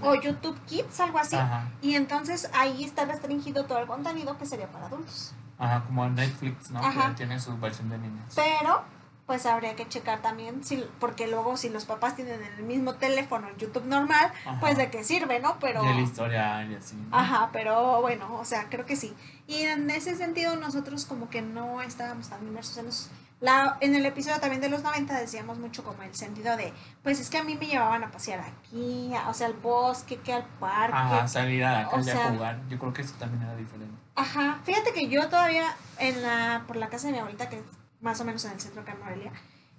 [0.02, 1.36] O YouTube Kids, algo así.
[1.36, 5.34] Ajá, Y entonces ahí está restringido todo el contenido que sería para adultos.
[5.58, 6.80] ajá, como Netflix, ¿no?
[6.80, 7.10] Ajá.
[7.10, 8.34] Que tiene su versión de niños.
[8.36, 8.82] Pero,
[9.28, 12.96] pues habría que checar también, si, porque luego si los papás tienen en el mismo
[12.96, 14.60] teléfono el YouTube normal, Ajá.
[14.60, 15.58] pues de qué sirve, ¿no?
[15.60, 15.84] Pero...
[15.84, 16.96] Y el historial y así.
[16.96, 17.16] ¿no?
[17.16, 19.14] Ajá, pero bueno, o sea, creo que sí.
[19.46, 23.12] Y en ese sentido nosotros como que no estábamos tan inmersos en los...
[23.42, 26.74] La, en el episodio también de los 90 decíamos mucho como el sentido de,
[27.04, 30.18] pues es que a mí me llevaban a pasear aquí, a- o sea, al bosque,
[30.18, 30.98] que al parque.
[30.98, 32.60] Ajá, salir a la O calle sea- a jugar.
[32.68, 33.96] Yo creo que eso también era diferente.
[34.16, 35.64] Ajá, fíjate que yo todavía
[36.00, 37.66] en la por la casa de mi abuelita que es
[38.02, 39.32] más o menos en el centro de Morelia,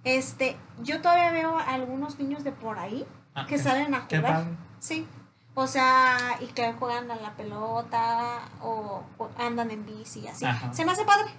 [0.04, 4.00] este, yo todavía veo a algunos niños de por ahí Ah, que qué- salen a
[4.10, 4.44] jugar.
[4.78, 5.06] Sí.
[5.54, 10.46] O sea, y que juegan a la pelota o, o andan en bici y así.
[10.46, 10.72] Ajá.
[10.72, 11.30] Se me hace padre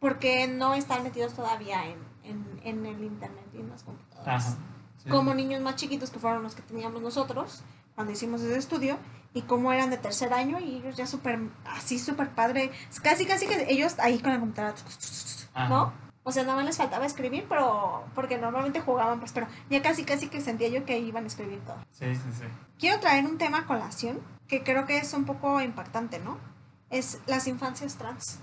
[0.00, 4.46] porque no están metidos todavía en, en, en el internet y en las computadoras.
[4.46, 4.56] Ajá.
[5.02, 5.08] sí.
[5.10, 7.62] Como niños más chiquitos que fueron los que teníamos nosotros
[7.94, 8.96] cuando hicimos ese estudio
[9.34, 12.72] y como eran de tercer año y ellos ya súper, así súper padre.
[13.02, 14.74] Casi, casi que ellos ahí con la computadora,
[15.54, 15.68] Ajá.
[15.68, 16.10] ¿no?
[16.22, 20.04] O sea, nada más les faltaba escribir, pero porque normalmente jugaban, pues, pero ya casi,
[20.04, 21.76] casi que sentía yo que iban a escribir todo.
[21.92, 22.44] Sí, sí, sí.
[22.78, 26.38] Quiero traer un tema a colación que creo que es un poco impactante, ¿no?
[26.90, 28.40] Es las infancias trans.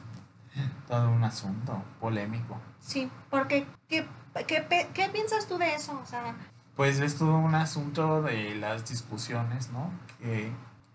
[0.87, 2.57] Todo un asunto polémico.
[2.79, 4.07] Sí, porque ¿qué,
[4.47, 5.99] qué, qué piensas tú de eso?
[6.01, 6.35] O sea,
[6.75, 9.89] Pues es todo un asunto de las discusiones, ¿no?
[10.19, 10.51] Que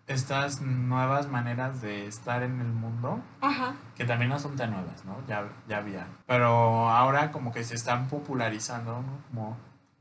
[0.07, 5.05] estas nuevas maneras de estar en el mundo, ajá, que también no son tan nuevas,
[5.05, 5.17] ¿no?
[5.27, 6.07] Ya, ya había.
[6.27, 9.19] Pero ahora como que se están popularizando, ¿no?
[9.29, 9.57] Como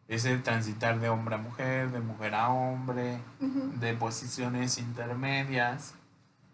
[0.08, 5.96] ese transitar de hombre a mujer, de mujer a hombre, de posiciones intermedias.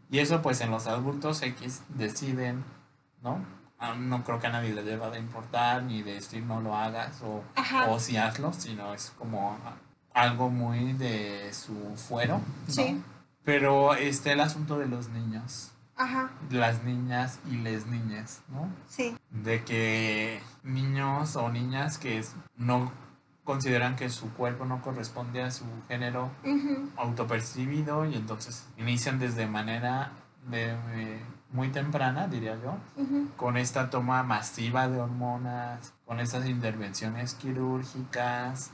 [0.09, 2.63] Y eso pues en los adultos X deciden,
[3.21, 3.39] ¿no?
[3.99, 7.21] No creo que a nadie le deba de importar ni de decir no lo hagas
[7.21, 9.55] o, ajá, o si hazlo, sino es como
[10.13, 12.39] algo muy de su fuero.
[12.39, 12.73] ¿no?
[12.73, 13.01] Sí.
[13.43, 18.67] Pero está el asunto de los niños, ajá, las niñas y les niñas, ¿no?
[18.89, 22.23] sí, De que niños o niñas que
[22.55, 22.91] no
[23.43, 26.31] consideran que su cuerpo no corresponde a su género
[26.97, 30.11] autopercibido y entonces inician desde manera
[30.49, 31.21] de, de
[31.51, 32.77] muy temprana, diría yo,
[33.35, 38.71] con esta toma masiva de hormonas, con estas intervenciones quirúrgicas,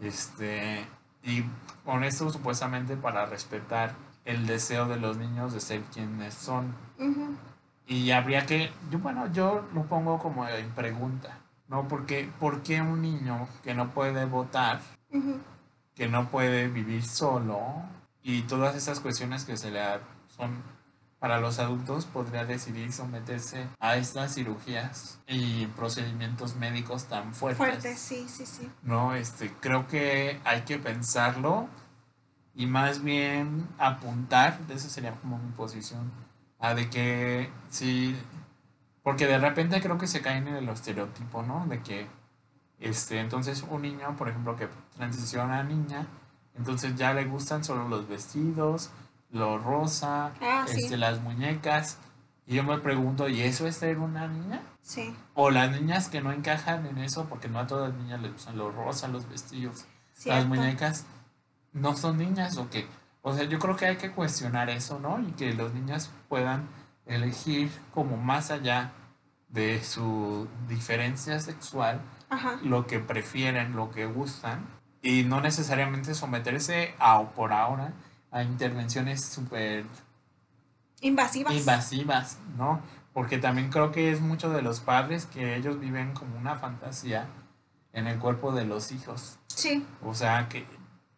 [0.00, 0.86] este,
[1.22, 1.44] y
[1.84, 6.74] con esto supuestamente para respetar el deseo de los niños de ser quienes son.
[7.86, 11.38] Y habría que, yo bueno, yo lo pongo como en pregunta.
[11.68, 11.86] ¿no?
[11.86, 14.80] Porque, ¿Por qué un niño que no puede votar,
[15.94, 17.60] que no puede vivir solo
[18.22, 19.80] y todas esas cuestiones que se le
[20.28, 20.62] son
[21.18, 27.58] para los adultos podría decidir someterse a estas cirugías y procedimientos médicos tan fuertes?
[27.58, 28.70] Fuerte, sí, sí, sí.
[28.82, 31.68] No, este, creo que hay que pensarlo
[32.54, 36.10] y más bien apuntar, de eso sería como mi posición,
[36.58, 38.16] a de que sí,
[39.02, 41.66] porque de repente creo que se caen en el estereotipo, ¿no?
[41.66, 42.08] De que,
[42.80, 46.06] este, entonces un niño, por ejemplo, que transiciona a niña,
[46.56, 48.90] entonces ya le gustan solo los vestidos,
[49.30, 50.80] lo rosa, Ah, sí.
[50.82, 51.98] este, las muñecas,
[52.46, 54.62] y yo me pregunto, ¿y eso es ser una niña?
[54.82, 58.20] Sí, O las niñas que no encajan en eso, porque no a todas las niñas
[58.22, 60.38] les gustan los rosas, los vestidos, cierto.
[60.40, 61.06] las muñecas,
[61.72, 62.86] no son niñas o qué.
[63.22, 65.20] O sea, yo creo que hay que cuestionar eso, ¿no?
[65.20, 66.68] Y que los niños puedan
[67.04, 68.92] elegir como más allá
[69.48, 72.58] de su diferencia sexual, Ajá.
[72.62, 74.66] lo que prefieren, lo que gustan,
[75.02, 77.92] y no necesariamente someterse a, o por ahora
[78.30, 79.86] a intervenciones súper
[81.00, 81.54] Invasivas.
[81.54, 82.80] invasivas, ¿no?
[83.12, 87.26] Porque también creo que es mucho de los padres que ellos viven como una fantasía
[87.92, 89.38] en el cuerpo de los hijos.
[89.46, 90.66] Sí, O sea, que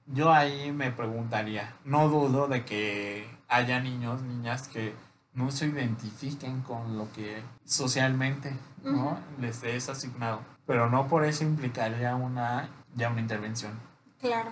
[0.07, 4.95] yo ahí me preguntaría, no dudo de que haya niños, niñas que
[5.35, 9.19] no se identifiquen con lo que socialmente, ¿no?
[9.39, 10.41] Les es asignado.
[10.67, 13.73] Pero no por eso implicaría una, ya una intervención
[14.21, 14.51] claro.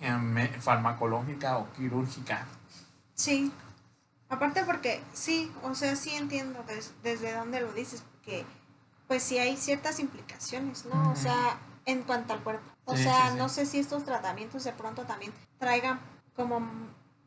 [0.00, 2.46] Eh, farmacológica o quirúrgica.
[3.14, 3.52] Sí.
[4.28, 8.44] Aparte porque sí, o sea, sí entiendo des- desde dónde lo dices, porque
[9.06, 11.10] pues sí hay ciertas implicaciones, ¿no?
[11.12, 12.62] O sea, en cuanto al cuerpo.
[12.84, 13.38] O Sí, sea, sí, sí.
[13.38, 15.98] no sé si estos tratamientos de pronto también traigan
[16.36, 16.60] como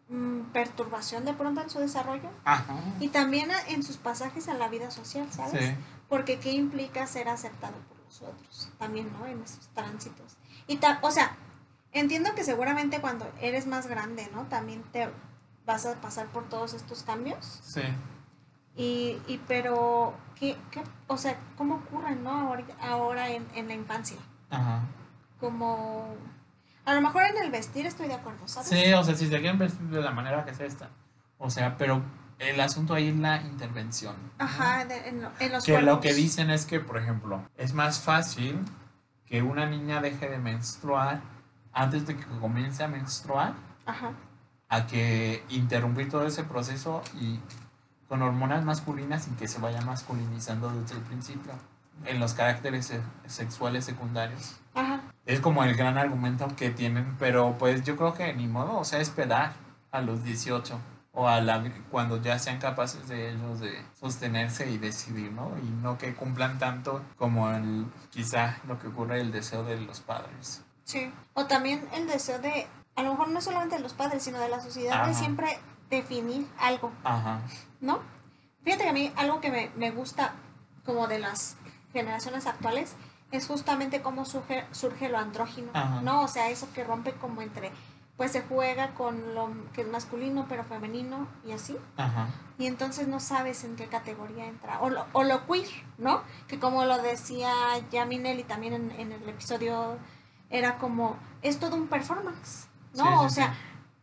[0.10, 2.76] mm, perturbación de pronto en su desarrollo Ajá.
[3.00, 5.74] y también a- en sus pasajes en la vida social, ¿sabes?
[6.10, 9.26] Porque qué implica ser aceptado por los otros, también, ¿no?
[9.26, 10.38] En esos tránsitos.
[10.68, 11.36] Y ta- o sea,
[11.92, 14.44] entiendo que seguramente cuando eres más grande, ¿no?
[14.44, 15.10] También te
[15.66, 17.60] vas a pasar por todos estos cambios.
[17.64, 17.82] Sí.
[18.76, 22.32] Y, y pero, ¿qué, qué, o sea, ¿cómo ocurren, ¿no?
[22.32, 24.18] Ahora, ahora en, en la infancia.
[24.50, 24.84] Ajá.
[25.40, 26.16] Como,
[26.86, 28.70] a lo mejor en el vestir estoy de acuerdo, ¿sabes?
[28.70, 30.90] Sí, o sea, si se quieren vestir de la manera que sea esta.
[31.38, 32.02] O sea, pero
[32.40, 34.16] el asunto ahí es la intervención.
[34.40, 34.46] ¿no?
[34.46, 36.02] Ajá, de- en, lo- en los Que lo cuerpos.
[36.06, 38.60] que dicen es que, por ejemplo, es más fácil
[39.26, 41.22] que una niña deje de menstruar
[41.74, 43.54] antes de que comience a menstruar
[43.86, 44.12] Ajá,
[44.70, 47.40] a que interrumpir todo ese proceso y
[48.08, 51.54] con hormonas masculinas y que se vaya masculinizando desde el principio
[52.06, 54.58] en los caracteres se- sexuales secundarios.
[54.74, 58.80] ajá, Es como el gran argumento que tienen, pero pues yo creo que ni modo,
[58.80, 59.54] o sea, esperar
[59.92, 60.80] a los 18
[61.14, 65.52] o a la, cuando ya sean capaces de ellos de sostenerse y decidir, ¿no?
[65.62, 70.00] Y no que cumplan tanto como el, quizá lo que ocurre el deseo de los
[70.00, 70.64] padres.
[70.84, 71.12] Sí.
[71.34, 74.50] O también el deseo de, a lo mejor no solamente de los padres, sino de
[74.50, 76.92] la sociedad, de siempre definir algo.
[77.04, 77.42] Ajá,
[77.80, 78.00] ¿no?
[78.64, 80.34] Fíjate que a mí algo que me, me gusta
[80.86, 81.58] como de las
[81.94, 82.96] generaciones actuales
[83.32, 86.02] es justamente cómo surge, surge lo andrógino, Ajá.
[86.02, 86.22] ¿no?
[86.22, 87.72] O sea, eso que rompe como entre,
[88.18, 93.08] pues se juega con lo que es masculino pero femenino y así, ajá, y entonces
[93.08, 95.68] no sabes en qué categoría entra, o lo, o lo queer,
[95.98, 96.22] ¿no?
[96.48, 97.52] Que como lo decía
[97.92, 99.98] ya Minelli también en, en el episodio,
[100.52, 103.04] era como, es todo un performance, ¿no?
[103.04, 103.54] Sí, sí, o sea,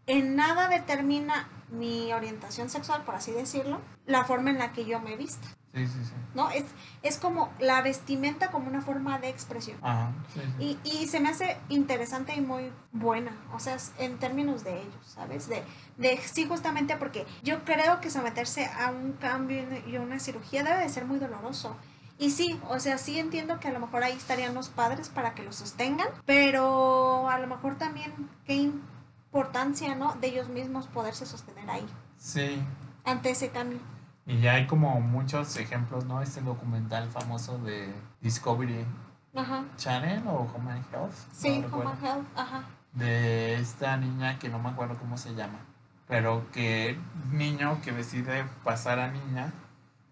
[0.07, 5.01] en nada determina mi orientación sexual, por así decirlo, la forma en la que yo
[5.01, 6.13] me vista, sí, sí, sí.
[6.35, 6.51] ¿no?
[6.51, 6.65] Es,
[7.03, 9.79] es como la vestimenta como una forma de expresión.
[9.83, 10.11] Ajá.
[10.59, 15.07] Y, y se me hace interesante y muy buena, o sea, en términos de ellos,
[15.07, 15.47] ¿sabes?
[15.49, 15.63] De,
[15.99, 20.65] de sí, justamente porque yo creo que someterse a un cambio y a una cirugía
[20.65, 21.77] debe de ser muy doloroso.
[22.19, 25.35] Y sí, o sea, sí entiendo que a lo mejor ahí estarían los padres para
[25.35, 28.13] que lo sostengan, pero a lo mejor también
[28.45, 30.15] qué importancia, ¿no?
[30.17, 32.61] De ellos mismos poderse sostener ahí, Sí,
[33.05, 33.79] ante ese cambio.
[34.27, 36.21] y ya hay como muchos ejemplos, ¿no?
[36.21, 38.85] Este documental famoso de Discovery
[39.37, 39.65] Ajá.
[39.77, 41.15] Channel o Human Health.
[41.33, 42.65] Sí, no Health, ajá.
[42.95, 45.61] de esta niña que no me acuerdo cómo se llama,
[46.09, 46.99] pero que
[47.31, 49.53] niño que decide pasar a niña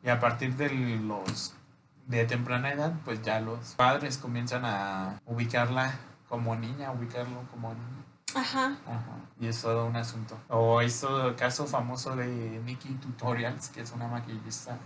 [0.05, 1.55] y a partir de los
[2.07, 5.93] de temprana edad, pues ya los padres comienzan a ubicarla
[6.29, 8.05] como niña, ubicarlo como niña.
[8.35, 8.77] Ajá.
[8.87, 9.21] Ajá.
[9.41, 10.37] Y es todo un asunto.
[10.49, 14.79] O hizo el caso famoso de Nikki Tutorials, que es una maquillista,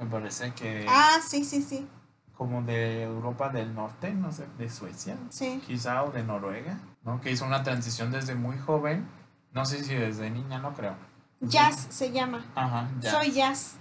[0.00, 1.88] me parece que Ah, sí, sí, sí.
[2.36, 5.60] como de Europa del Norte, no sé, de Suecia Sí.
[5.66, 7.20] quizá o de Noruega, ¿no?
[7.20, 9.08] Que hizo una transición desde muy joven,
[9.52, 10.94] no sé si desde niña, no creo.
[11.40, 12.44] Jazz se llama.
[12.54, 12.88] Ajá.
[13.02, 13.78] Soy Jazz.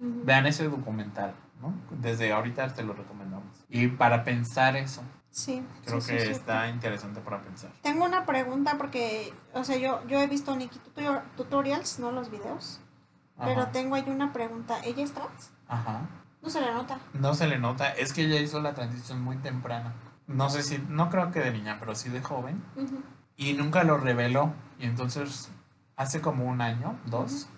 [0.00, 0.22] Ujú.
[0.24, 1.34] Vean ese documental,
[1.64, 1.74] ¿no?
[1.98, 3.64] Desde ahorita te lo recomendamos.
[3.68, 5.66] Y para pensar eso, Sí.
[5.84, 6.32] creo sí, que sí, sí.
[6.32, 7.70] está interesante para pensar.
[7.82, 12.30] Tengo una pregunta porque, o sea, yo, yo he visto Nikki tutor- tutorials, no los
[12.30, 12.80] videos,
[13.38, 14.78] pero tengo ahí una pregunta.
[14.84, 15.50] ¿Ella es trans?
[15.66, 16.02] Ajá.
[16.42, 16.98] No se le nota.
[17.14, 19.94] No se le nota, es que ella hizo la transición muy temprana.
[20.26, 22.62] No sé si, no creo que de niña, pero sí de joven.
[23.36, 24.52] Y nunca lo reveló.
[24.78, 25.50] Y entonces,
[25.96, 27.48] hace como un año, dos,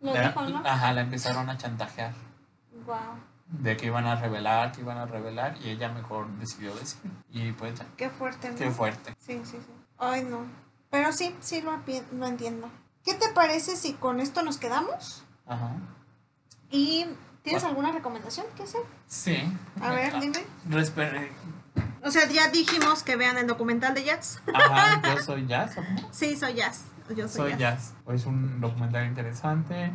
[0.00, 0.58] Lo la, dijo, ¿no?
[0.64, 2.12] ajá, la empezaron a chantajear.
[2.86, 2.96] Wow,
[3.46, 5.56] De que iban a revelar, que iban a revelar.
[5.62, 7.00] Y ella mejor decidió decir.
[7.30, 8.56] Y pues ya, qué fuerte, ¿no?
[8.56, 9.14] qué fuerte.
[9.18, 9.72] Sí, sí, sí.
[9.98, 10.40] Ay, no.
[10.90, 11.72] Pero sí, sí lo,
[12.16, 12.68] lo entiendo.
[13.04, 15.24] ¿Qué te parece si con esto nos quedamos?
[15.46, 15.72] Ajá.
[16.70, 17.06] ¿Y
[17.42, 17.68] tienes Bueno.
[17.68, 18.80] alguna recomendación que hacer?
[19.06, 19.36] Sí.
[19.80, 20.38] A ver, Ah, dime.
[20.70, 21.28] respe-
[22.02, 24.40] O sea, ya dijimos que vean el documental de Jazz.
[24.52, 25.82] Ajá, yo soy Jazz, ¿o?
[26.10, 26.84] Sí, soy Jazz.
[27.10, 27.92] Yo soy, Soy Jazz.
[28.08, 29.92] Es un documental interesante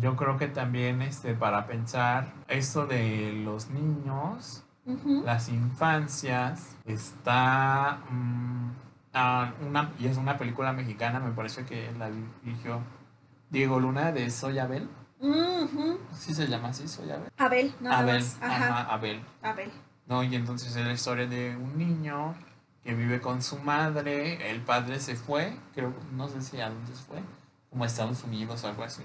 [0.00, 4.64] yo creo que también este para pensar esto de los niños,
[5.24, 8.70] las infancias, está mm,
[9.14, 12.10] ah, una y es una película mexicana, me parece que la
[12.42, 12.80] dirigió
[13.50, 14.88] Diego Luna de Soy Abel.
[15.20, 16.00] Ujú.
[16.12, 17.30] Sí se llama así, Soy Abel.
[17.38, 18.38] Abel, nada Abel, más.
[18.40, 18.54] Ajá.
[18.54, 19.22] ajá, Abel.
[19.42, 19.70] Abel.
[20.06, 20.22] ¿no?
[20.22, 22.34] Y entonces es la historia de un niño
[22.82, 26.94] que vive con su madre, el padre se fue, creo, no sé si a dónde
[26.94, 27.22] se fue,
[27.70, 29.02] como a Estados Unidos o algo así.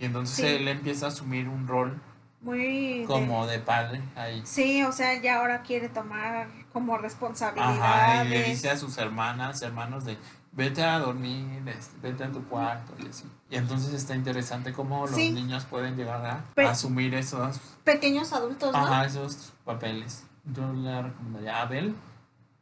[0.00, 0.46] Y entonces Sí.
[0.46, 2.00] él empieza a asumir un rol
[2.40, 3.04] Muy.
[3.06, 4.42] como de padre ahí.
[4.44, 8.26] Sí, o sea, ya ahora quiere tomar como Ajá, responsabilidades.
[8.26, 10.16] y le dice a sus hermanas, hermanos de
[10.52, 13.24] vete a dormir, este, vete a tu cuarto y así.
[13.50, 15.30] Y entonces está interesante cómo los Sí.
[15.30, 18.78] niños pueden llegar a Pe- asumir esos, Pequeños adultos, ¿no?
[18.78, 20.24] ajá, esos papeles.
[20.44, 21.94] Yo le recomendaría Abel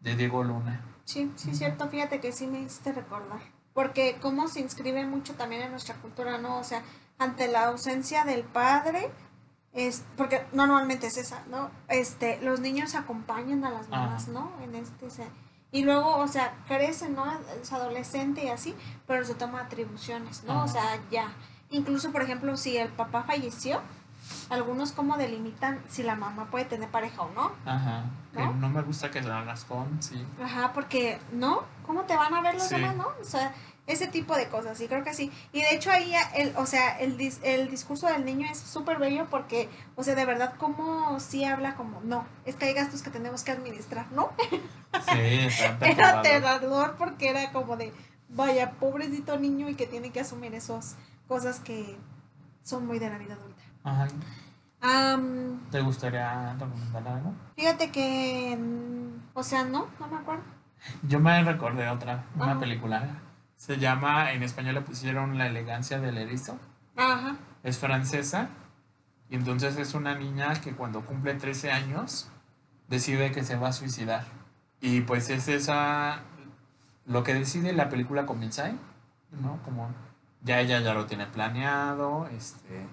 [0.01, 0.83] de Diego Luna.
[1.05, 1.57] Sí, sí, Ujú.
[1.57, 1.89] cierto.
[1.89, 3.39] Fíjate que sí me hiciste recordar.
[3.73, 6.59] Porque cómo se inscribe mucho también en nuestra cultura, ¿no?
[6.59, 6.83] O sea,
[7.19, 9.11] ante la ausencia del padre,
[9.73, 11.71] es porque normalmente es esa, ¿no?
[11.89, 14.33] Este, los niños acompañan a las mamás, Ajá.
[14.33, 14.53] ¿no?
[14.63, 15.09] En este
[15.71, 17.25] y luego, o sea, crecen, ¿no?
[17.61, 18.75] Es adolescente y así,
[19.07, 20.65] pero se toma atribuciones, ¿no?
[20.65, 21.33] O sea, ya.
[21.71, 23.83] Incluso, por ejemplo, si el papá falleció,
[24.49, 27.53] algunos como delimitan si la mamá puede tener pareja o no.
[27.67, 28.05] Ajá.
[28.33, 28.55] ¿No?
[28.55, 30.25] no me gusta que se hagas con, sí.
[30.43, 31.65] Ajá, porque, ¿no?
[31.87, 32.77] ¿Cómo te van a ver los Sí.
[32.77, 33.09] demás, no?
[33.21, 33.53] O sea,
[33.89, 35.33] ese tipo de cosas, sí, creo que sí.
[35.53, 38.99] Y de hecho ahí, el, o sea, el, dis- el discurso del niño es súper
[38.99, 43.03] bello porque, o sea, de verdad, como sí habla como, no, es que hay gastos
[43.03, 44.31] que tenemos que administrar, ¿no?
[45.11, 45.49] Sí,
[45.83, 46.97] Era aterrador.
[46.97, 47.93] porque era como de,
[48.31, 50.97] vaya, pobrecito niño y que tiene que asumir esas
[51.29, 51.97] cosas que
[52.63, 53.63] son muy de la vida adulta.
[53.85, 54.09] Ajá.
[54.81, 57.33] Am, ¿Te gustaría recomendar algo?
[57.57, 58.57] fíjate que,
[59.35, 60.45] o sea, no, no me acuerdo.
[61.03, 62.61] Yo me recordé otra, una Ajá.
[62.61, 63.09] película.
[63.59, 66.59] Se llama, en español le pusieron La elegancia del erizo.
[66.97, 68.49] Ajá, Es francesa.
[69.29, 72.31] Y entonces es una niña que cuando cumple 13 años
[72.87, 74.25] decide que se va a suicidar.
[74.81, 76.23] Y pues es esa
[77.05, 78.79] lo que decide la película comienza ahí,
[79.33, 79.61] ¿no?
[79.65, 79.91] Como
[80.43, 82.87] ya ella ya lo tiene planeado, este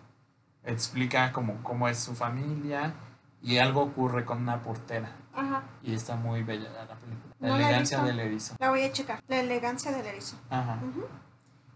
[0.64, 2.94] explica como cómo es su familia
[3.42, 5.64] y algo ocurre con una portera ajá.
[5.84, 7.36] y está muy bella la película.
[7.40, 8.08] La No la elegancia visto.
[8.08, 8.56] del erizo.
[8.60, 9.24] La voy a checar.
[9.28, 10.38] La elegancia del erizo.
[10.50, 10.80] Ajá.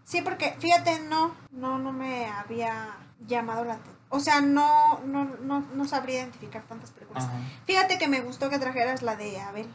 [0.04, 2.96] Sí, porque fíjate, no, no, no me había
[3.26, 3.96] llamado la atención.
[4.08, 7.24] O sea, no, no, no, no sabría identificar tantas películas.
[7.24, 7.38] Ajá.
[7.66, 9.68] Fíjate que me gustó que trajeras la de Abel,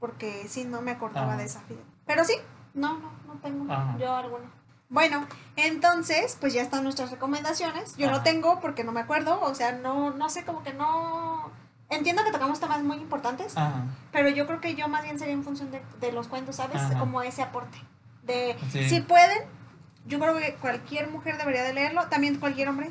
[0.00, 1.36] porque sí, no me acordaba Ajá.
[1.36, 1.60] de esa.
[1.60, 1.86] fíjate.
[2.06, 2.34] Pero sí,
[2.74, 3.96] no, no, no tengo Ajá.
[3.98, 4.50] yo alguna.
[4.88, 5.26] Bueno,
[5.56, 7.94] entonces, pues ya están nuestras recomendaciones.
[7.96, 11.50] Yo no tengo porque no me acuerdo, o sea, no, no sé, como que no...
[11.90, 13.84] Entiendo que tocamos temas muy importantes, Ajá.
[14.12, 16.82] pero yo creo que yo más bien sería en función de, de los cuentos, ¿sabes?
[16.82, 16.98] Ajá.
[16.98, 17.78] Como ese aporte.
[18.24, 18.88] De Sí.
[18.88, 19.38] si pueden,
[20.06, 22.90] yo creo que cualquier mujer debería de leerlo, también cualquier hombre.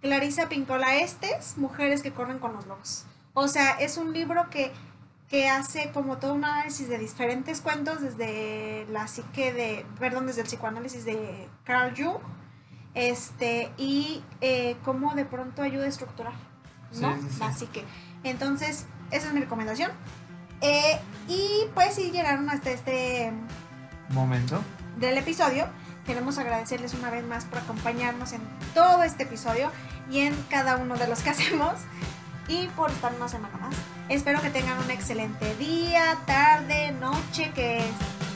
[0.00, 3.04] Clarisa Pincola Estes, Mujeres que corren con los lobos.
[3.34, 4.72] O sea, es un libro que,
[5.28, 10.42] que hace como todo un análisis de diferentes cuentos desde la psique de, perdón, desde
[10.42, 12.18] el psicoanálisis de Carl Jung,
[12.94, 16.34] este, y eh, cómo de pronto ayuda a estructurar,
[17.00, 17.14] ¿no?
[17.16, 17.40] Sí, sí, sí.
[17.40, 17.84] La psique.
[18.24, 19.92] Entonces, esa es mi recomendación.
[20.60, 20.98] Eh,
[21.28, 23.32] y pues si llegaron hasta este
[24.10, 24.62] Momento.
[24.98, 25.66] del episodio.
[26.06, 28.42] Queremos agradecerles una vez más por acompañarnos en
[28.74, 29.70] todo este episodio
[30.10, 31.74] y en cada uno de los que hacemos
[32.48, 33.74] y por estar una semana más.
[34.08, 37.82] Espero que tengan un excelente día, tarde, noche, que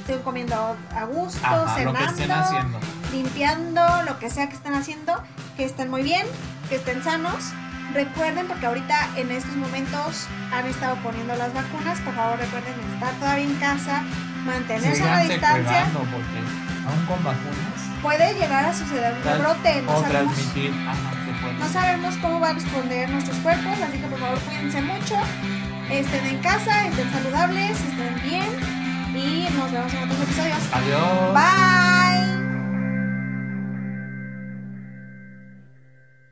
[0.01, 1.75] estén comiendo a gusto, Ajá,
[2.15, 2.81] cenando,
[3.13, 5.13] limpiando, lo que sea que estén haciendo,
[5.57, 6.27] que estén muy bien,
[6.71, 7.53] que estén sanos.
[7.95, 13.13] Recuerden, porque ahorita en estos momentos han estado poniendo las vacunas, por favor recuerden estar
[13.15, 14.03] todavía en casa,
[14.45, 16.39] mantenerse a la distancia porque
[16.87, 20.37] aún con vacunas puede llegar a suceder un rebrote, no sabemos.
[21.59, 25.17] No sabemos cómo va a responder nuestros cuerpos, así que por favor cuídense mucho.
[25.91, 28.49] Estén en casa, estén saludables, estén bien.
[29.15, 30.59] Y nos vemos en otros episodios.
[30.73, 31.35] Adiós.
[31.35, 32.38] Bye.